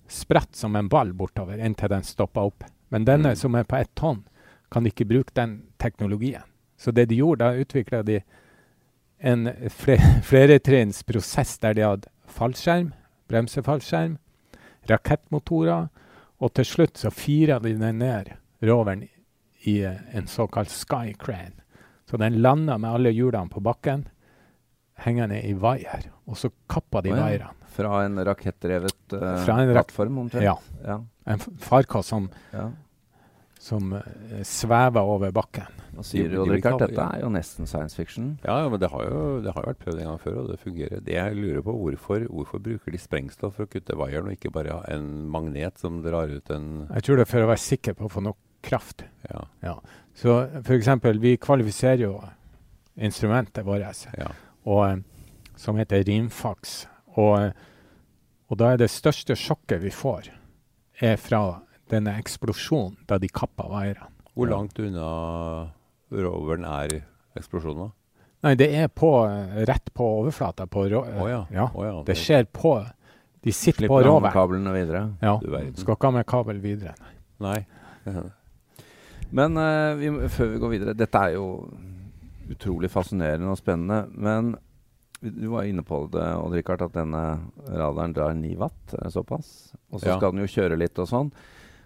spratt 0.09 0.55
som 0.55 0.75
en 0.75 0.89
ball 0.91 1.13
bortover 1.17 1.57
inntil 1.63 1.89
den 1.89 2.03
stoppa 2.05 2.43
opp. 2.49 2.63
Men 2.93 3.05
denne 3.05 3.33
Mm. 3.33 3.35
som 3.39 3.55
er 3.55 3.63
på 3.63 3.75
ett 3.79 3.93
tonn, 3.95 4.23
kan 4.73 4.89
ikke 4.89 5.05
bruke 5.05 5.35
den 5.37 5.59
teknologien. 5.81 6.45
Så 6.77 6.91
det 6.91 7.05
de 7.11 7.21
gjorde, 7.21 7.45
da 7.45 7.61
utvikla 7.61 8.01
de 8.03 8.21
en 9.23 9.47
fle 9.71 9.97
fleretrinns 10.29 11.03
prosess 11.07 11.55
der 11.63 11.77
de 11.77 11.85
hadde 11.85 12.11
fallskjerm, 12.33 12.91
bremsefallskjerm, 13.31 14.17
rakettmotorer, 14.89 15.87
og 16.43 16.51
til 16.57 16.67
slutt 16.67 16.99
så 16.99 17.11
fira 17.13 17.59
de 17.63 17.75
den 17.79 18.01
ned, 18.01 18.33
roveren, 18.63 19.05
i 19.63 19.77
eh, 19.87 20.01
en 20.11 20.27
såkalt 20.27 20.71
sky 20.73 21.13
crane. 21.19 21.61
Så 22.09 22.19
den 22.19 22.41
landa 22.43 22.75
med 22.77 22.91
alle 22.91 23.13
hjulene 23.15 23.49
på 23.49 23.63
bakken, 23.63 24.07
hengende 25.05 25.39
i 25.39 25.53
vaier, 25.55 26.09
og 26.27 26.37
så 26.37 26.51
kappa 26.69 27.01
de 27.05 27.13
ja. 27.13 27.21
vaierne. 27.21 27.69
Fra 27.73 28.03
en 28.05 28.19
rakettdrevet 28.21 29.15
uh, 29.15 29.21
Fra 29.41 29.55
en 29.61 29.71
rak- 29.71 29.79
plattform, 29.79 30.17
omtrent? 30.25 30.45
Ja, 30.45 30.57
ja. 30.85 30.99
en 31.25 31.39
farkost 31.63 32.11
som, 32.11 32.27
ja. 32.51 32.67
Som 33.63 33.93
eh, 33.95 34.41
svever 34.43 35.07
over 35.07 35.31
bakken. 35.35 35.79
Og 35.95 36.05
sier 36.07 36.31
jo, 36.33 36.43
kalle- 36.59 36.87
Dette 36.87 37.05
er 37.05 37.21
jo 37.21 37.29
nesten 37.31 37.67
science 37.69 37.95
fiction. 37.95 38.33
Ja, 38.43 38.57
ja, 38.63 38.69
men 38.69 38.81
det 38.81 38.89
har, 38.91 39.03
jo, 39.07 39.39
det 39.45 39.53
har 39.53 39.63
jo 39.63 39.71
vært 39.71 39.83
prøvd 39.85 40.01
en 40.01 40.09
gang 40.09 40.21
før, 40.23 40.37
og 40.41 40.49
det 40.51 40.59
fungerer. 40.59 41.03
Det 41.05 41.15
jeg 41.15 41.37
lurer 41.37 41.61
på, 41.63 41.75
hvorfor, 41.79 42.25
hvorfor 42.27 42.63
bruker 42.65 42.95
de 42.95 42.99
sprengstoff 43.01 43.55
for 43.59 43.67
å 43.67 43.71
kutte 43.71 43.95
vaieren, 43.99 44.27
og 44.31 44.35
ikke 44.35 44.51
bare 44.55 44.81
en 44.91 45.07
magnet 45.31 45.79
som 45.79 46.01
drar 46.03 46.33
ut 46.33 46.51
en 46.55 46.69
Jeg 46.89 47.07
tror 47.07 47.21
det 47.21 47.27
er 47.27 47.31
for 47.31 47.45
å 47.45 47.51
være 47.53 47.65
sikker 47.69 47.97
på 47.99 48.09
å 48.09 48.13
få 48.17 48.25
nok 48.25 48.39
kraft. 48.63 49.03
Ja. 49.61 49.75
Så 50.15 50.37
for 50.63 50.75
eksempel, 50.75 51.19
vi 51.19 51.35
kvalifiserer 51.41 52.05
jo 52.07 52.15
instrumentet 52.95 53.65
vårt, 53.65 54.05
ja. 54.17 54.31
og, 54.65 54.81
eh, 54.89 55.53
som 55.59 55.77
heter 55.79 56.03
rimfax. 56.07 56.81
Og, 57.15 57.53
og 58.49 58.57
da 58.59 58.73
er 58.73 58.81
det 58.81 58.89
største 58.91 59.37
sjokket 59.37 59.83
vi 59.83 59.91
får, 59.93 60.31
er 61.03 61.15
fra 61.21 61.61
denne 61.93 62.15
eksplosjonen 62.19 62.97
da 63.09 63.19
de 63.21 63.29
kappa 63.31 63.67
vaierne. 63.71 64.09
Hvor 64.33 64.49
langt 64.49 64.79
unna 64.81 65.09
roveren 66.13 66.65
er 66.65 66.99
eksplosjonen? 67.37 67.87
da? 67.87 67.91
Nei, 68.43 68.55
det 68.59 68.67
er 68.75 68.89
på, 68.91 69.09
eh, 69.29 69.61
rett 69.69 69.93
på 69.95 70.07
overflata 70.19 70.65
på 70.67 70.87
ro 70.91 71.03
oh, 71.05 71.29
ja. 71.29 71.45
ja. 71.53 71.69
Oh, 71.71 71.85
ja, 71.85 71.93
Det 72.03 72.17
skjer 72.19 72.43
på 72.51 72.75
De 73.43 73.51
sitter 73.51 73.87
på 73.87 73.99
Slipper 73.99 74.09
roveren. 74.09 74.33
kablene 74.35 74.73
videre. 74.75 75.03
Ja. 75.21 75.37
Du. 75.39 75.47
Skal 75.79 75.95
ikke 75.95 76.09
ha 76.09 76.15
med 76.17 76.27
kabel 76.27 76.59
videre. 76.63 76.93
Nei. 77.43 77.61
Men 79.33 79.57
uh, 79.57 79.95
vi, 79.99 80.11
før 80.29 80.51
vi 80.51 80.59
går 80.61 80.71
videre 80.75 80.93
Dette 80.97 81.21
er 81.27 81.37
jo 81.37 81.47
utrolig 82.53 82.89
fascinerende 82.91 83.51
og 83.51 83.59
spennende. 83.59 84.03
Men 84.11 84.53
du 85.23 85.47
var 85.53 85.63
inne 85.67 85.83
på 85.87 86.01
det, 86.11 86.23
Odd 86.35 86.55
Rikard, 86.57 86.83
at 86.83 86.95
denne 86.97 87.23
radaren 87.71 88.15
drar 88.15 88.35
9 88.35 88.57
watt. 88.59 88.95
er 88.99 89.09
Såpass. 89.09 89.73
Og 89.91 90.01
så 90.01 90.09
Ja. 90.11 90.17
skal 90.17 90.31
den 90.35 90.43
jo 90.43 90.51
kjøre 90.51 90.77
litt 90.77 90.99
og 90.99 91.07
sånn. 91.07 91.31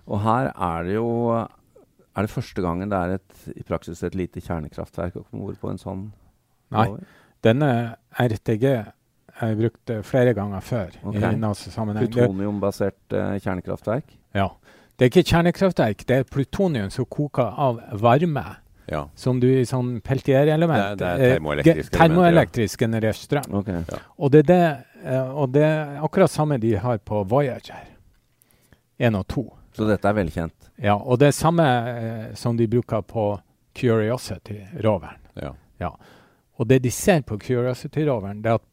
Og 0.08 0.22
her 0.24 0.52
er 0.56 0.84
det 0.88 0.94
jo 0.96 1.08
Er 2.18 2.26
det 2.26 2.30
første 2.34 2.62
gangen 2.64 2.90
det 2.90 2.98
er 2.98 3.16
et, 3.20 3.42
i 3.56 3.64
praksis 3.68 4.02
et 4.04 4.16
lite 4.16 4.42
kjernekraftverk 4.42 5.16
om 5.20 5.26
bord 5.42 5.58
på 5.62 5.70
en 5.70 5.78
sånn 5.82 6.06
Nei. 6.74 6.88
Denne 7.46 7.96
RTG 8.18 8.64
er 8.68 9.54
brukt 9.60 9.90
eh, 9.94 10.02
flere 10.04 10.34
ganger 10.34 10.60
før 10.66 10.96
Okay. 11.06 11.34
i 11.34 11.38
NASA-sammenheng. 11.40 12.08
Plutoniumbasert 12.10 13.14
uh, 13.14 13.36
kjernekraftverk? 13.40 14.16
ja. 14.34 14.48
det 14.98 15.06
er 15.06 15.12
ikke 15.12 15.24
kjernekraftverk, 15.30 16.02
det 16.10 16.16
er 16.18 16.24
plutonium 16.26 16.90
som 16.90 17.06
koker 17.06 17.54
av 17.68 17.78
varme. 18.02 18.44
Ja. 18.90 19.04
Som 19.16 19.38
du 19.40 19.46
i 19.52 19.62
sånn 19.68 20.00
peltierelement 20.02 20.80
Det 20.80 20.90
er- 20.90 20.96
det 20.96 21.08
er 21.08 21.22
eh, 21.28 21.34
termoelektrisk 21.36 21.94
ja. 21.94 22.00
termoelektrisk 22.00 22.80
generert 22.80 23.16
strøm. 23.20 23.54
Ok. 23.62 23.70
Og 24.18 24.32
det 24.32 24.40
er 24.40 24.48
det, 24.50 25.22
og 25.36 25.52
det 25.54 25.64
er 25.64 26.02
akkurat 26.02 26.32
samme 26.32 26.58
de 26.58 26.74
har 26.82 26.98
på 26.98 27.22
Voyager 27.30 27.84
1 28.98 29.16
og 29.16 29.28
2. 29.28 29.46
Så 29.78 29.88
dette 29.88 30.10
er 30.10 30.18
velkjent. 30.18 30.70
Ja, 30.82 30.96
og 30.98 31.20
det 31.22 31.30
er 31.30 31.38
samme 31.38 31.66
eh, 31.92 32.30
som 32.38 32.58
de 32.58 32.68
bruker 32.70 33.04
på 33.06 33.30
Curiosity-roveren. 33.78 35.22
ja. 35.78 35.92
Og 36.58 36.68
det 36.68 36.80
de 36.84 36.92
ser 36.92 37.22
på 37.22 37.38
Curiosity-roveren, 37.38 38.42
det 38.42 38.50
er 38.50 38.58
at 38.58 38.66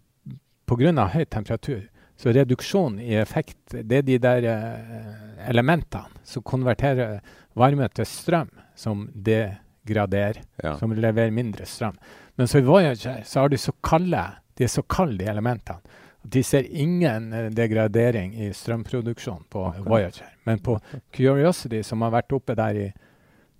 pga. 0.64 1.08
høy 1.12 1.24
temperatur, 1.24 1.82
så 2.16 2.32
reduksjon 2.32 2.98
i 3.02 3.16
effekt, 3.18 3.58
det 3.74 3.98
er 3.98 4.06
de 4.06 4.18
der 4.18 4.46
eh, 4.48 5.48
elementene 5.50 6.24
som 6.24 6.42
konverterer 6.42 7.20
varme 7.54 7.88
til 7.92 8.06
strøm, 8.06 8.50
som 8.74 9.08
degraderer, 9.14 10.40
ja. 10.62 10.76
som 10.78 10.94
leverer 10.94 11.34
mindre 11.34 11.66
strøm. 11.66 11.98
Men 12.36 12.48
så 12.48 12.58
i 12.58 12.66
Voyager 12.66 13.22
så 13.26 13.44
har 13.44 13.52
de 13.52 13.58
så 13.58 13.74
kalde, 13.84 14.24
de 14.56 14.64
er 14.64 14.72
så 14.72 14.82
kalde, 14.82 15.18
de 15.20 15.30
elementene. 15.30 16.00
De 16.24 16.42
ser 16.42 16.66
ingen 16.72 17.32
eh, 17.32 17.50
degradering 17.52 18.34
i 18.40 18.50
strømproduksjon 18.56 19.44
på 19.52 19.66
okay. 19.68 19.82
Voyager. 19.84 20.30
Men 20.48 20.60
på 20.64 20.78
Curiosity, 21.12 21.82
som 21.84 22.04
har 22.04 22.14
vært 22.14 22.32
oppe 22.32 22.56
der 22.56 22.80
i 22.80 22.86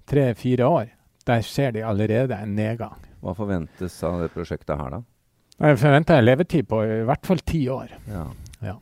tre-fire 0.08 0.68
år, 0.68 0.86
der 1.28 1.44
ser 1.44 1.74
de 1.76 1.84
allerede 1.84 2.36
en 2.36 2.56
nedgang. 2.56 2.96
Hva 3.24 3.34
forventes 3.36 3.96
av 4.04 4.22
det 4.24 4.32
prosjektet 4.32 4.76
her, 4.80 4.98
da? 4.98 5.04
Jeg 5.64 5.78
forventer 5.80 6.18
en 6.18 6.26
levetid 6.26 6.66
på 6.68 6.80
i 6.82 7.04
hvert 7.06 7.28
fall 7.28 7.40
ti 7.46 7.62
år. 7.70 7.92
Ja. 8.10 8.24
Ja. 8.64 8.74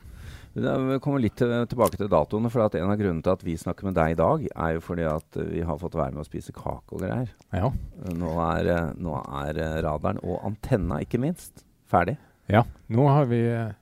Vi 0.53 0.99
kommer 1.01 1.23
litt 1.23 1.37
til, 1.41 1.53
tilbake 1.69 1.97
til 1.97 2.11
datoene. 2.13 2.51
for 2.53 2.65
En 2.77 2.91
av 2.91 2.99
grunnene 3.01 3.25
til 3.25 3.33
at 3.33 3.45
vi 3.45 3.55
snakker 3.57 3.89
med 3.89 3.97
deg 3.97 4.15
i 4.15 4.19
dag, 4.19 4.47
er 4.53 4.75
jo 4.77 4.83
fordi 4.85 5.07
at 5.09 5.39
eh, 5.41 5.49
vi 5.57 5.63
har 5.67 5.79
fått 5.81 5.97
være 5.97 6.13
med 6.15 6.25
å 6.25 6.29
spise 6.29 6.53
kake 6.53 6.93
og 6.93 7.05
greier. 7.05 7.31
Ja. 7.53 7.71
Nå 8.15 8.35
er, 8.47 8.73
eh, 8.73 8.91
nå 8.97 9.17
er 9.43 9.63
radaren 9.85 10.21
og 10.23 10.43
antenna, 10.49 11.01
ikke 11.05 11.23
minst, 11.23 11.65
ferdig. 11.91 12.19
Ja. 12.53 12.65
Nå 12.93 13.07
har 13.09 13.25
vi 13.31 13.41
eh, 13.49 13.73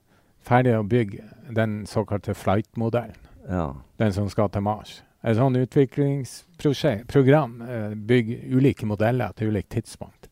ferdig 0.47 0.77
å 0.79 0.85
bygge 0.87 1.25
den 1.51 1.81
såkalte 1.89 2.31
flight-modellen. 2.33 3.17
Ja. 3.49 3.73
Den 3.99 4.13
som 4.15 4.29
skal 4.31 4.47
til 4.53 4.63
Mars. 4.63 5.01
Et 5.21 5.35
sånn 5.37 5.57
utviklingsprogram 5.59 7.61
eh, 7.61 7.93
bygger 7.95 8.55
ulike 8.57 8.85
modeller 8.85 9.33
til 9.37 9.51
ulikt 9.51 9.69
tidspunkt. 9.75 10.29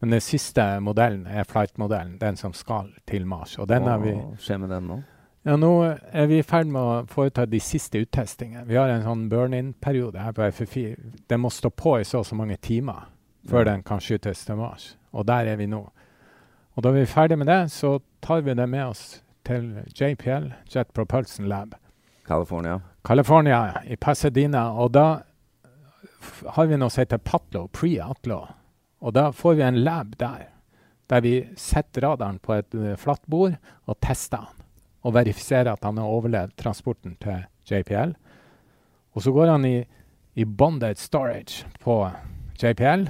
Men 0.00 0.16
den 0.16 0.22
siste 0.24 0.64
modellen 0.80 1.26
er 1.28 1.44
flight-modellen, 1.44 2.16
den 2.20 2.36
som 2.36 2.52
skal 2.56 2.88
til 3.06 3.26
Mars. 3.28 3.58
Og 3.60 3.68
den 3.68 3.84
har 3.84 4.00
vi 4.00 4.14
Hva 4.16 4.36
skjer 4.40 4.60
med 4.62 4.72
den 4.72 4.86
nå? 4.88 5.00
Ja, 5.44 5.56
nå 5.56 5.70
er 6.12 6.26
vi 6.28 6.40
i 6.40 6.44
ferd 6.44 6.68
med 6.68 6.82
å 6.82 7.04
foreta 7.08 7.46
de 7.48 7.60
siste 7.64 8.00
uttestingene. 8.02 8.66
Vi 8.68 8.76
har 8.76 8.90
en 8.92 9.04
sånn 9.04 9.28
burn-in-periode 9.32 10.20
her 10.20 10.34
på 10.36 10.44
FFI. 10.52 10.84
Den 11.28 11.40
må 11.40 11.50
stå 11.52 11.70
på 11.72 11.94
i 12.00 12.04
så 12.04 12.20
og 12.20 12.26
så 12.28 12.36
mange 12.36 12.58
timer 12.60 13.06
før 13.48 13.64
Ja. 13.64 13.72
den 13.72 13.82
kan 13.82 14.00
skytes 14.00 14.44
til 14.44 14.56
Mars. 14.56 14.96
Og 15.12 15.26
der 15.26 15.46
er 15.46 15.56
vi 15.56 15.66
nå. 15.66 15.90
Og 16.76 16.84
da 16.86 16.92
vi 16.94 17.02
er 17.02 17.10
ferdig 17.10 17.38
med 17.38 17.50
det, 17.50 17.70
så 17.72 17.98
tar 18.22 18.44
vi 18.46 18.54
det 18.54 18.68
med 18.70 18.92
oss 18.92 19.22
til 19.46 19.82
JPL, 19.96 20.52
Jet 20.70 20.92
Propulsion 20.94 21.48
Lab, 21.48 21.74
California. 22.26 22.80
California, 23.02 23.82
i 23.84 23.96
Pasadena. 23.96 24.70
Og 24.78 24.92
da 24.94 25.06
har 26.54 26.70
vi 26.70 26.78
noe 26.78 26.92
som 26.92 27.02
heter 27.02 27.18
Patlo, 27.18 27.66
pre-Atlo. 27.74 28.44
Og 29.00 29.14
da 29.16 29.30
får 29.34 29.56
vi 29.58 29.66
en 29.66 29.80
lab 29.82 30.14
der, 30.20 30.46
der 31.10 31.24
vi 31.24 31.34
setter 31.58 32.06
radaren 32.06 32.38
på 32.38 32.54
et 32.60 32.76
uh, 32.76 32.94
flatt 33.00 33.24
bord 33.26 33.56
og 33.88 34.00
tester 34.04 34.44
han. 34.44 34.56
Og 35.02 35.16
verifiserer 35.16 35.72
at 35.72 35.84
han 35.84 35.98
har 35.98 36.12
overlevd 36.12 36.54
transporten 36.60 37.16
til 37.22 37.46
JPL. 37.66 38.12
Og 39.16 39.24
så 39.24 39.32
går 39.34 39.50
han 39.50 39.64
i, 39.64 39.78
i 40.36 40.44
bonded 40.44 41.00
storage 41.00 41.66
på 41.82 42.04
JPL 42.60 43.08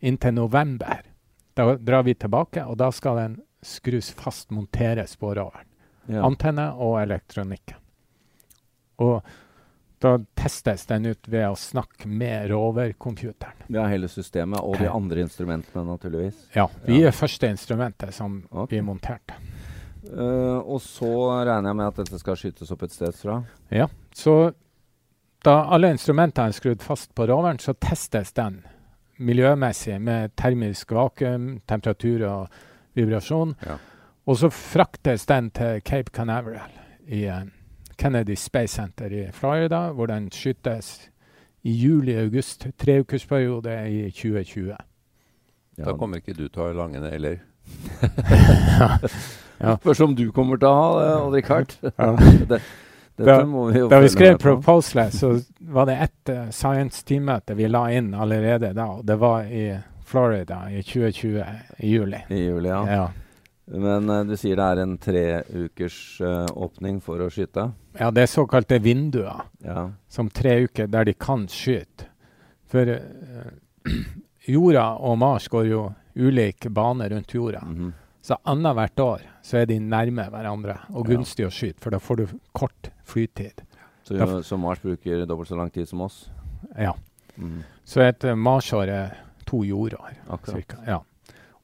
inntil 0.00 0.38
november. 0.38 1.02
Da 1.54 1.74
drar 1.76 2.02
vi 2.02 2.14
tilbake, 2.14 2.64
og 2.66 2.76
da 2.80 2.90
skal 2.92 3.16
den 3.20 3.38
skrus 3.64 4.10
fast, 4.12 4.50
monteres 4.50 5.16
på 5.16 5.34
roveren 5.34 5.66
Ja. 6.06 6.24
antenne 6.26 6.74
og 6.76 6.98
elektronikken. 7.00 7.76
Og 8.98 9.22
da 10.04 10.18
testes 10.36 10.84
den 10.86 11.06
ut 11.06 11.28
ved 11.28 11.46
å 11.48 11.56
snakke 11.56 12.06
med 12.06 12.50
rovercomputeren. 12.50 13.64
Ja, 13.72 13.86
hele 13.88 14.08
systemet 14.08 14.60
og 14.60 14.76
de 14.78 14.90
andre 14.90 15.24
instrumentene, 15.24 15.84
naturligvis. 15.86 16.42
Ja, 16.54 16.68
vi 16.84 17.00
Ja. 17.00 17.08
er 17.08 17.12
første 17.12 17.48
instrumentet 17.48 18.12
som 18.12 18.42
okay. 18.50 18.66
blir 18.66 18.82
montert. 18.82 19.32
Uh, 20.04 20.60
og 20.60 20.80
så 20.82 21.08
regner 21.46 21.70
jeg 21.70 21.76
med 21.76 21.86
at 21.86 21.96
dette 21.96 22.18
skal 22.20 22.36
skytes 22.36 22.70
opp 22.70 22.82
et 22.82 22.92
sted 22.92 23.14
fra. 23.14 23.44
Ja, 23.70 23.86
så 24.12 24.52
da 25.42 25.64
alle 25.72 25.90
instrumentene 25.94 26.48
er 26.48 26.52
skrudd 26.52 26.82
fast 26.82 27.14
på 27.14 27.26
roveren, 27.26 27.58
så 27.58 27.72
testes 27.72 28.32
den 28.32 28.62
miljømessig 29.18 30.00
med 30.02 30.34
termisk 30.36 30.92
vakuum, 30.92 31.60
temperatur 31.68 32.24
og 32.28 32.48
vibrasjon. 32.94 33.54
Ja. 33.66 33.76
Og 34.26 34.38
så 34.40 34.48
fraktes 34.50 35.26
den 35.26 35.50
til 35.50 35.82
Cape 35.84 36.10
Canaveral 36.14 36.72
i 37.06 37.26
uh, 37.28 37.42
Kennedy 37.98 38.34
Space 38.34 38.74
Center 38.74 39.12
i 39.12 39.26
Florida, 39.32 39.90
hvor 39.92 40.06
den 40.06 40.30
skytes 40.32 41.10
i 41.64 41.72
juli-august, 41.72 42.66
treukersperiode 42.78 43.90
i 43.90 44.10
2020. 44.10 44.76
Ja. 45.78 45.84
Da 45.84 45.96
kommer 45.96 46.20
ikke 46.20 46.34
du 46.36 46.48
til 46.48 46.62
å 46.62 46.68
ha 46.68 46.76
langene 46.76 47.12
eller? 47.14 47.42
Ja. 49.60 49.76
Spørs 49.80 50.00
om 50.00 50.16
du 50.18 50.26
kommer 50.34 50.58
til 50.58 50.68
å 50.68 50.74
ha 50.74 50.88
det, 50.98 51.10
Odd 51.22 51.34
Rikard. 51.38 51.76
Da- 53.16 53.44
Da 53.88 54.00
vi 54.00 54.08
skrev 54.08 54.38
proposalet, 54.38 55.14
så 55.14 55.40
var 55.58 55.86
det 55.86 55.96
ett 56.02 56.28
uh, 56.34 56.48
science-teammøte 56.50 57.54
vi 57.54 57.68
la 57.68 57.84
inn 57.92 58.14
allerede 58.14 58.72
da. 58.74 58.86
og 58.86 59.04
Det 59.06 59.16
var 59.20 59.44
i 59.46 59.78
Florida 60.04 60.64
i 60.70 60.82
2020, 60.82 61.44
i 61.78 61.92
juli. 61.94 62.18
I 62.28 62.40
juli, 62.48 62.68
ja. 62.68 62.80
Ja. 62.90 63.04
Men 63.66 64.10
uh, 64.10 64.24
du 64.26 64.34
sier 64.36 64.56
det 64.58 64.64
er 64.66 64.82
en 64.82 64.98
tre 64.98 65.22
ukers 65.54 66.20
eh, 66.20 66.46
åpning 66.52 66.98
for 67.00 67.22
å 67.24 67.30
skyte? 67.32 67.70
ja, 67.98 68.10
det 68.10 68.22
er 68.22 68.26
såkalte 68.26 68.78
vinduer, 68.82 69.44
Ja. 69.64 69.90
som 70.08 70.28
tre 70.30 70.58
uker 70.66 70.86
der 70.86 71.04
de 71.04 71.14
kan 71.14 71.46
skyte. 71.48 72.08
For 72.66 72.82
uh, 72.82 73.52
jorda 74.46 74.88
og 74.98 75.18
Mars 75.18 75.48
går 75.48 75.66
jo 75.70 75.84
ulik 76.16 76.66
bane 76.70 77.08
rundt 77.08 77.34
jorda. 77.34 77.62
Mhm. 77.64 77.92
Så 78.24 78.38
annethvert 78.48 79.00
år 79.04 79.24
så 79.44 79.58
er 79.60 79.66
de 79.68 79.76
nærme 79.84 80.24
hverandre 80.32 80.78
og 80.96 81.10
gunstig 81.10 81.44
å 81.44 81.52
skyte, 81.52 81.82
for 81.84 81.92
da 81.92 81.98
får 82.00 82.22
du 82.22 82.26
kort 82.56 82.88
flytid. 83.04 83.60
Så, 84.04 84.16
Da- 84.16 84.42
så 84.42 84.56
Mars 84.56 84.80
bruker 84.80 85.26
dobbelt 85.26 85.48
så 85.48 85.56
lang 85.56 85.70
tid 85.70 85.88
som 85.88 86.00
oss? 86.00 86.30
Ja. 86.76 86.94
Mm. 87.36 87.62
Så 87.84 88.00
et 88.00 88.24
uh, 88.24 88.34
marsår 88.34 88.88
er 88.88 89.12
to 89.46 89.62
jordår. 89.64 90.16
Cirka, 90.46 90.80
ja. 90.86 91.02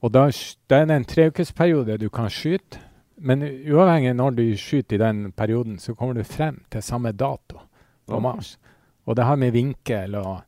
Og 0.03 0.13
da, 0.13 0.27
er 0.29 0.87
det 0.89 0.97
en 0.97 1.05
treukesperiode 1.05 1.99
du 2.01 2.09
kan 2.13 2.29
skyte, 2.33 2.79
men 3.17 3.43
uavhengig 3.43 4.15
når 4.17 4.37
du 4.37 4.45
skyter 4.57 4.97
i 4.97 4.99
den 4.99 5.33
perioden, 5.33 5.79
så 5.79 5.95
kommer 5.95 6.15
du 6.15 6.25
frem 6.25 6.63
til 6.71 6.83
samme 6.83 7.13
dato 7.13 7.61
på. 8.09 8.21
Mars. 8.21 8.59
Og 9.07 9.17
det 9.17 9.25
har 9.25 9.37
med 9.37 9.53
vinkel 9.53 10.15
og, 10.15 10.41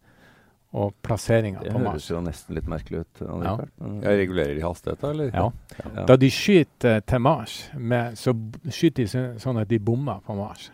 og 0.72 0.94
plasseringa 1.04 1.60
Det 1.66 1.72
høres 1.74 2.06
jo 2.08 2.20
nesten 2.24 2.56
litt 2.56 2.68
merkelig 2.70 3.02
ut. 3.04 3.20
Ja. 3.20 3.56
Mm. 3.80 3.98
Jeg 4.02 4.20
regulerer 4.22 4.54
de 4.56 4.62
hastigheta, 4.64 5.10
eller? 5.12 5.32
Ja. 5.34 5.50
Ja. 5.82 6.04
Da 6.08 6.16
de 6.16 6.30
skyter 6.32 6.96
eh, 6.96 7.02
til 7.06 7.20
Mars, 7.20 7.56
med, 7.76 8.16
så 8.16 8.32
skyter 8.72 9.04
de 9.04 9.24
sånn 9.42 9.60
at 9.60 9.68
de 9.68 9.78
bommer 9.78 10.22
på 10.24 10.36
Mars. 10.38 10.70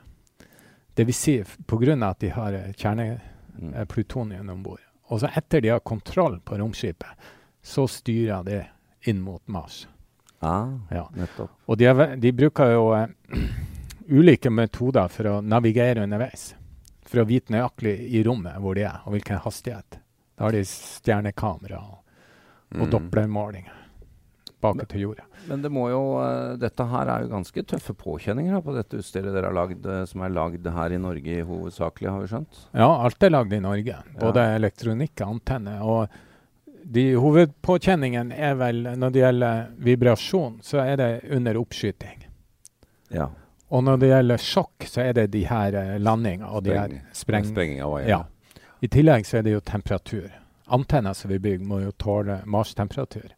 Det 0.95 1.07
vil 1.07 1.15
si 1.15 1.37
pga. 1.43 1.57
på 1.67 2.05
at 2.11 2.19
de 2.21 2.29
har 2.35 2.53
kjernepluton 2.77 3.35
Mm. 3.59 3.73
kjerneplutonium 3.73 4.51
om 4.51 4.63
bord. 4.63 4.81
Og 5.11 5.21
så 5.21 5.29
etter 5.35 5.61
de 5.61 5.69
har 5.73 5.81
kontroll 5.81 6.39
på 6.41 6.59
romskipet, 6.61 7.09
så 7.63 7.89
styrer 7.91 8.45
de 8.45 8.61
inn 9.11 9.21
mot 9.21 9.43
Mars. 9.49 9.89
Ah, 10.41 10.69
Ja. 10.91 11.09
nettopp. 11.15 11.51
Og 11.67 11.77
de, 11.79 11.85
har, 11.85 12.17
de 12.17 12.33
bruker 12.33 12.71
jo 12.73 12.93
uh, 12.95 13.07
ulike 14.19 14.51
metoder 14.51 15.09
for 15.09 15.25
å 15.25 15.41
navigere 15.43 16.03
underveis. 16.05 16.55
For 17.09 17.23
å 17.23 17.27
vite 17.29 17.53
nøyaktig 17.55 17.95
i 18.15 18.23
rommet 18.27 18.61
hvor 18.63 18.77
de 18.79 18.85
er, 18.89 19.01
og 19.07 19.15
hvilken 19.17 19.41
hastighet. 19.45 19.99
Da 20.39 20.45
har 20.47 20.55
de 20.55 20.63
stjernekamera 20.69 21.81
og, 21.83 21.99
og 22.77 22.85
Mm. 22.87 22.91
dopplermålinger 22.93 23.75
bak 24.61 24.81
til 24.91 25.01
jorda. 25.07 25.23
Men 25.49 25.63
det 25.63 25.71
må 25.71 25.87
jo, 25.89 26.01
eh, 26.21 26.57
dette 26.61 26.85
her 26.91 27.07
er 27.09 27.23
jo 27.23 27.29
ganske 27.31 27.63
tøffe 27.65 27.95
påkjenninger 27.95 28.53
da, 28.53 28.61
på 28.61 28.75
dette 28.75 28.99
utstyret 28.99 29.33
dere 29.33 29.47
har 29.49 29.55
lagd, 29.57 29.87
eh, 29.87 30.05
som 30.11 30.21
er 30.27 30.35
lagd 30.35 30.67
her 30.67 30.93
i 30.93 30.99
Norge 30.99 31.45
hovedsakelig, 31.47 32.11
har 32.11 32.21
vi 32.21 32.27
skjønt? 32.33 32.59
Ja, 32.75 32.89
alt 33.07 33.23
er 33.23 33.31
lagd 33.31 33.53
i 33.55 33.61
Norge. 33.61 33.97
Både 34.19 34.45
elektronikk 34.59 35.23
og 35.23 35.39
antenne. 35.39 35.79
Og 35.81 36.09
de 36.85 37.07
hovedpåkjenningene 37.15 38.35
er 38.37 38.55
vel, 38.61 38.83
når 38.99 39.13
det 39.13 39.23
gjelder 39.23 39.67
vibrasjon, 39.79 40.59
så 40.61 40.83
er 40.85 40.97
det 40.97 41.11
under 41.31 41.55
oppskyting. 41.61 42.27
Ja. 43.15 43.29
Og 43.71 43.83
når 43.85 43.99
det 44.01 44.09
gjelder 44.09 44.41
sjokk, 44.41 44.87
så 44.89 45.03
er 45.05 45.13
det 45.19 45.27
de 45.35 45.43
her 45.49 45.75
eh, 45.77 45.99
landingene 46.01 46.49
og 46.49 46.63
de 46.65 46.73
her 46.73 46.89
Spreng- 46.89 47.13
spreng... 47.13 47.49
Sprenging 47.51 47.83
av 47.85 47.91
vaier. 47.93 48.09
Ja. 48.09 48.21
I 48.81 48.89
tillegg 48.89 49.27
så 49.27 49.39
er 49.39 49.43
det 49.45 49.53
jo 49.57 49.61
temperatur. 49.61 50.29
Antenner 50.73 51.13
som 51.17 51.31
vi 51.33 51.39
bygger, 51.43 51.67
må 51.67 51.81
jo 51.83 51.91
tåle 52.01 52.41
Mars-temperatur. 52.47 53.33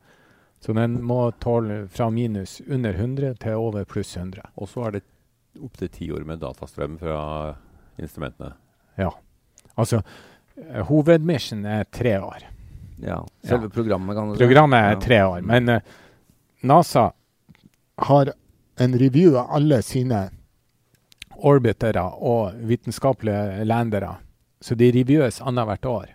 Så 0.61 0.75
den 0.77 0.99
må 1.03 1.31
tåle 1.41 1.87
fra 1.89 2.11
minus 2.13 2.59
under 2.69 2.93
100 2.95 3.35
til 3.43 3.55
over 3.57 3.85
pluss 3.89 4.13
100. 4.17 4.43
Og 4.61 4.69
så 4.69 4.85
er 4.87 4.99
det 4.99 5.03
opptil 5.65 5.89
ti 5.95 6.11
år 6.13 6.27
med 6.29 6.43
datastrøm 6.43 6.99
fra 7.01 7.21
instrumentene. 7.99 8.53
Ja. 9.01 9.11
Altså, 9.81 10.03
eh, 10.61 10.83
hovedmission 10.91 11.65
er 11.67 11.85
tre 11.91 12.19
år. 12.21 12.45
ja. 13.03 13.23
Selve 13.43 13.71
programmet, 13.73 14.15
kan 14.17 14.29
du 14.29 14.37
si. 14.37 14.45
Programmet 14.45 14.79
er 14.85 14.93
Ja. 14.93 15.01
tre 15.01 15.23
år. 15.25 15.41
Men 15.43 15.69
uh, 15.69 15.81
NASA 16.63 17.09
har 17.99 18.33
en 18.81 18.99
review 18.99 19.37
av 19.37 19.51
alle 19.51 19.83
sine 19.83 20.31
orbitere 21.37 22.03
og 22.17 22.57
vitenskapelige 22.69 23.65
landere. 23.65 24.15
Så 24.61 24.75
de 24.75 24.91
reviewes 24.93 25.41
annethvert 25.41 25.85
år. 25.85 26.07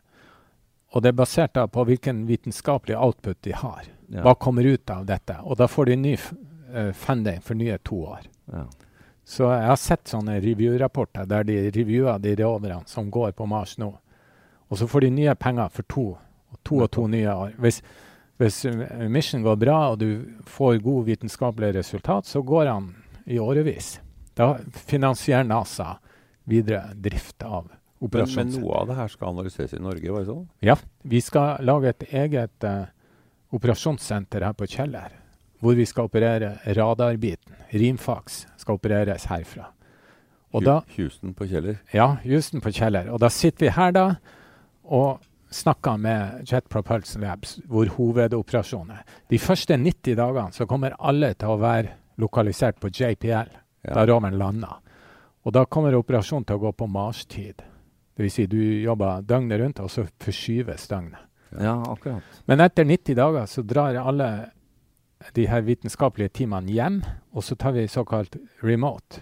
Og 0.94 1.04
det 1.04 1.12
er 1.12 1.20
basert 1.20 1.54
da 1.58 1.66
på 1.68 1.84
hvilken 1.86 2.24
vitenskapelig 2.30 2.98
output 2.98 3.38
de 3.44 3.54
har. 3.54 3.86
Ja. 4.08 4.22
Hva 4.26 4.36
kommer 4.40 4.66
ut 4.66 4.90
av 4.90 5.06
dette? 5.06 5.38
Og 5.44 5.58
da 5.60 5.68
får 5.68 5.92
de 5.92 5.96
ny 6.02 6.14
eh, 6.14 6.92
funding 6.94 7.42
for 7.42 7.58
nye 7.58 7.78
to 7.84 8.02
år. 8.16 8.26
Ja. 8.54 8.66
Så 9.26 9.50
jeg 9.50 9.70
har 9.70 9.80
sett 9.82 10.10
sånne 10.10 10.38
review-rapporter 10.42 11.26
der 11.26 11.46
de 11.46 11.58
reviewer 11.74 12.22
de 12.22 12.36
roverne 12.38 12.84
som 12.90 13.10
går 13.12 13.34
på 13.38 13.46
Mars 13.50 13.78
nå. 13.82 13.92
Og 14.70 14.78
så 14.78 14.88
får 14.90 15.06
de 15.06 15.14
nye 15.20 15.36
penger 15.36 15.70
for 15.74 15.90
to, 15.90 16.06
to 16.64 16.82
og 16.86 16.92
to 16.94 17.08
nye 17.10 17.34
år. 17.34 17.56
Hvis, 17.62 17.82
hvis 18.42 18.66
mission 19.12 19.44
går 19.46 19.60
bra 19.62 19.78
og 19.94 20.00
du 20.02 20.10
får 20.50 20.82
god 20.84 21.06
vitenskapelig 21.08 21.74
resultat, 21.78 22.28
så 22.28 22.42
går 22.44 22.68
han 22.68 22.90
i 23.26 23.40
årevis. 23.40 24.00
Da 24.36 24.58
finansierer 24.88 25.48
NASA 25.48 25.96
videre 26.44 26.92
drift 26.94 27.44
av 27.44 27.72
Men, 28.00 28.28
men 28.36 28.50
noe 28.60 28.82
av 28.82 28.90
det 28.90 28.96
her 29.00 29.08
skal 29.10 29.32
analyseres 29.32 29.74
i 29.74 29.80
Norge, 29.82 30.12
var 30.12 30.22
det 30.22 30.28
sånn? 30.28 30.44
Ja, 30.62 30.76
vi 31.08 31.22
skal 31.24 31.64
lage 31.66 31.94
et 31.94 32.04
eget 32.12 32.68
uh, 32.68 32.92
operasjonssenter 33.56 34.44
her 34.46 34.54
på 34.54 34.68
Kjeller, 34.70 35.16
hvor 35.64 35.78
vi 35.80 35.88
skal 35.90 36.12
operere 36.12 36.58
radarbiten. 36.76 37.56
Rimfax 37.72 38.44
skal 38.62 38.78
opereres 38.78 39.26
herfra. 39.32 39.72
Og 40.56 40.68
da, 40.68 40.82
Houston 40.98 41.34
på 41.36 41.48
Kjeller. 41.50 41.80
ja, 41.96 42.18
Houston 42.28 42.62
på 42.62 42.76
Kjeller. 42.76 43.10
Og 43.16 43.24
da 43.24 43.32
sitter 43.34 43.66
vi 43.66 43.74
her 43.76 43.96
da 43.96 44.06
og 44.86 45.24
snakker 45.52 45.98
med 45.98 46.48
Jet 46.50 46.70
Propulsion 46.70 47.22
Labs, 47.22 47.60
hvor 47.66 47.86
hovedoperasjonen 47.98 48.92
er. 48.98 49.04
De 49.30 49.38
første 49.40 49.78
90 49.78 50.16
dagene 50.16 50.52
så 50.56 50.66
kommer 50.68 50.96
alle 51.00 51.34
til 51.34 51.54
å 51.54 51.60
være 51.62 51.94
lokalisert 52.18 52.80
på 52.80 52.90
JPL, 52.90 53.50
da 53.86 53.94
Ja. 54.02 54.06
roveren 54.06 54.38
lander. 54.38 54.80
Og 55.46 55.54
da 55.54 55.66
kommer 55.66 55.94
operasjonen 55.94 56.46
til 56.46 56.56
å 56.58 56.60
gå 56.60 56.72
på 56.76 56.88
Mars-tid. 56.90 57.56
Det 58.16 58.24
vil 58.24 58.32
si, 58.32 58.46
du 58.48 58.58
jobber 58.58 59.22
døgnet 59.22 59.60
rundt, 59.60 59.80
og 59.80 59.90
så 59.90 60.08
forskyves 60.20 60.88
døgnet. 60.88 61.20
ja, 61.62 61.84
akkurat. 61.84 62.24
Men 62.48 62.60
etter 62.60 62.84
90 62.86 63.16
dager 63.16 63.46
så 63.46 63.62
drar 63.62 63.96
alle 63.96 64.50
de 65.34 65.46
her 65.48 65.62
vitenskapelige 65.62 66.30
teamene 66.30 66.72
hjem, 66.72 67.04
og 67.34 67.44
så 67.44 67.56
tar 67.56 67.72
vi 67.72 67.88
såkalt 67.88 68.36
remote 68.64 69.22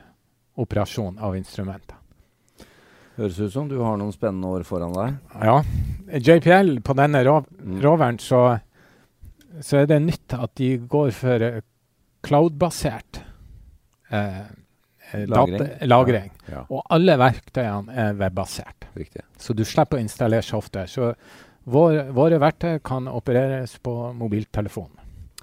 operasjon 0.58 1.19
av 1.19 1.36
instrumenter. 1.36 1.95
Høres 3.17 3.38
ut 3.39 3.52
som 3.54 3.67
du 3.69 3.76
har 3.80 3.97
noen 4.02 4.13
spennende 4.15 4.49
år 4.49 4.63
foran 4.65 4.93
deg. 4.95 5.17
Ja, 5.45 5.60
JPL 6.17 6.80
på 6.86 6.95
denne 6.97 7.21
rov 7.28 7.45
Mm. 7.63 7.78
roveren 7.84 8.17
så, 8.19 8.60
så 9.62 9.78
er 9.84 9.86
det 9.88 10.02
nytt 10.02 10.34
at 10.34 10.56
de 10.60 10.78
går 10.89 11.12
for 11.15 11.41
eh, 11.45 11.62
cloud-basert 12.26 13.21
eh, 14.12 14.39
eh, 15.13 15.26
Lagring. 15.30 15.69
lagring. 15.88 16.32
Ja, 16.49 16.65
Og 16.69 16.82
alle 16.89 17.15
verktøyene 17.21 17.93
er 17.93 18.13
webbasert. 18.19 18.88
riktig. 18.95 19.21
Så 19.38 19.54
du 19.56 19.63
slipper 19.63 19.97
å 19.97 20.02
installere 20.02 20.41
software. 20.43 20.88
Så 20.88 21.13
vår, 21.65 22.12
våre 22.13 22.39
verktøy 22.39 22.80
kan 22.84 23.08
opereres 23.08 23.78
på 23.80 24.13
mobiltelefonen. 24.17 24.97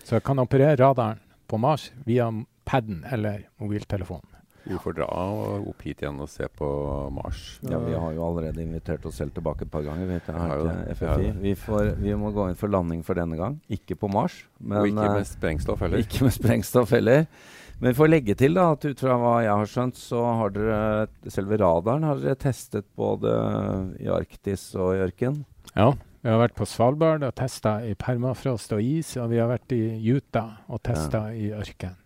Så 0.05 0.17
jeg 0.19 0.25
kan 0.27 0.39
operere 0.43 0.77
radaren 0.81 1.21
på 1.49 1.59
Mars 1.59 1.91
via 2.07 2.31
paden 2.67 3.05
eller 3.11 3.45
mobiltelefonen. 3.61 4.27
Vi 4.65 4.79
får 4.83 4.97
dra 4.99 5.07
opp 5.09 5.85
hit 5.87 6.03
igjen 6.03 6.19
og 6.21 6.29
se 6.31 6.49
på 6.57 6.69
Mars. 7.15 7.59
Ja, 7.65 7.79
Vi 7.83 7.95
har 7.97 8.13
jo 8.17 8.27
allerede 8.27 8.63
invitert 8.63 9.07
oss 9.09 9.17
selv 9.21 9.33
tilbake 9.37 9.65
et 9.67 9.73
par 9.73 9.87
ganger. 9.87 10.11
Ja. 10.29 10.49
Ja, 10.67 10.75
FFI. 10.95 11.31
Vi, 11.41 11.55
får, 11.59 11.95
vi 12.01 12.15
må 12.19 12.33
gå 12.37 12.51
inn 12.51 12.59
for 12.61 12.73
landing 12.73 13.01
for 13.07 13.19
denne 13.19 13.39
gang. 13.41 13.57
Ikke 13.73 13.97
på 13.99 14.11
Mars, 14.13 14.43
men 14.59 14.83
og 14.83 14.91
ikke 14.91 15.07
eh, 15.09 15.17
med 15.21 15.31
sprengstoff 15.31 15.87
heller. 15.87 16.05
Ikke 16.05 16.27
med 16.29 16.37
sprengstoff 16.37 16.93
heller. 16.97 17.25
Men 17.81 17.97
for 17.97 18.05
å 18.05 18.13
legge 18.13 18.35
til 18.37 18.59
da, 18.59 18.67
at 18.75 18.85
ut 18.85 19.01
fra 19.01 19.17
hva 19.17 19.35
jeg 19.41 19.57
har 19.57 19.71
skjønt, 19.73 19.97
så 19.97 20.21
har 20.43 20.53
dere 20.53 21.33
selve 21.33 21.57
radaren 21.63 22.05
har 22.05 22.21
dere 22.21 22.37
testet 22.37 22.85
både 22.99 23.33
i 24.05 24.11
Arktis 24.13 24.67
og 24.77 24.93
i 24.99 25.01
ørken. 25.07 25.41
Ja, 25.73 25.95
vi 26.21 26.29
har 26.29 26.43
vært 26.43 26.59
på 26.59 26.67
Svalbard 26.69 27.25
og 27.25 27.33
testa 27.41 27.79
i 27.81 27.95
permafrost 27.97 28.75
og 28.77 28.85
is, 28.85 29.15
og 29.17 29.31
vi 29.33 29.41
har 29.41 29.49
vært 29.49 29.73
i 29.73 29.97
Utah 30.13 30.59
og 30.69 30.83
testa 30.85 31.31
i 31.33 31.49
ørken. 31.57 31.97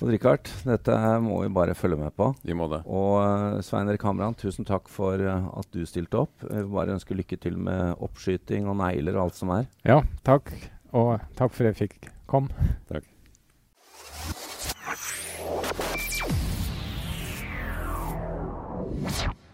Og 0.00 0.08
Richard, 0.14 0.48
dette 0.64 0.94
må 1.20 1.42
vi 1.42 1.50
bare 1.52 1.74
følge 1.76 1.98
med 2.00 2.14
på. 2.16 2.30
Vi 2.46 2.56
må 2.56 2.70
det. 2.72 2.80
Og 2.88 3.18
eh, 3.20 3.58
Svein 3.64 3.90
Erik 3.92 4.06
Hamran, 4.08 4.36
tusen 4.38 4.64
takk 4.64 4.88
for 4.88 5.20
eh, 5.20 5.48
at 5.60 5.68
du 5.76 5.84
stilte 5.84 6.22
opp. 6.22 6.32
Jeg 6.46 6.64
vil 6.64 6.72
bare 6.72 6.96
ønske 6.96 7.16
lykke 7.18 7.36
til 7.42 7.60
med 7.60 8.00
oppskyting 8.00 8.70
og 8.70 8.80
negler 8.80 9.18
og 9.18 9.28
alt 9.28 9.40
som 9.42 9.52
er. 9.58 9.68
Ja, 9.84 10.00
takk. 10.24 10.54
Og 10.96 11.18
takk 11.36 11.52
for 11.52 11.68
at 11.68 11.76
jeg 11.76 11.90
fikk 11.90 12.12
komme. 12.30 12.72
Takk. 12.88 13.04
you 19.24 19.49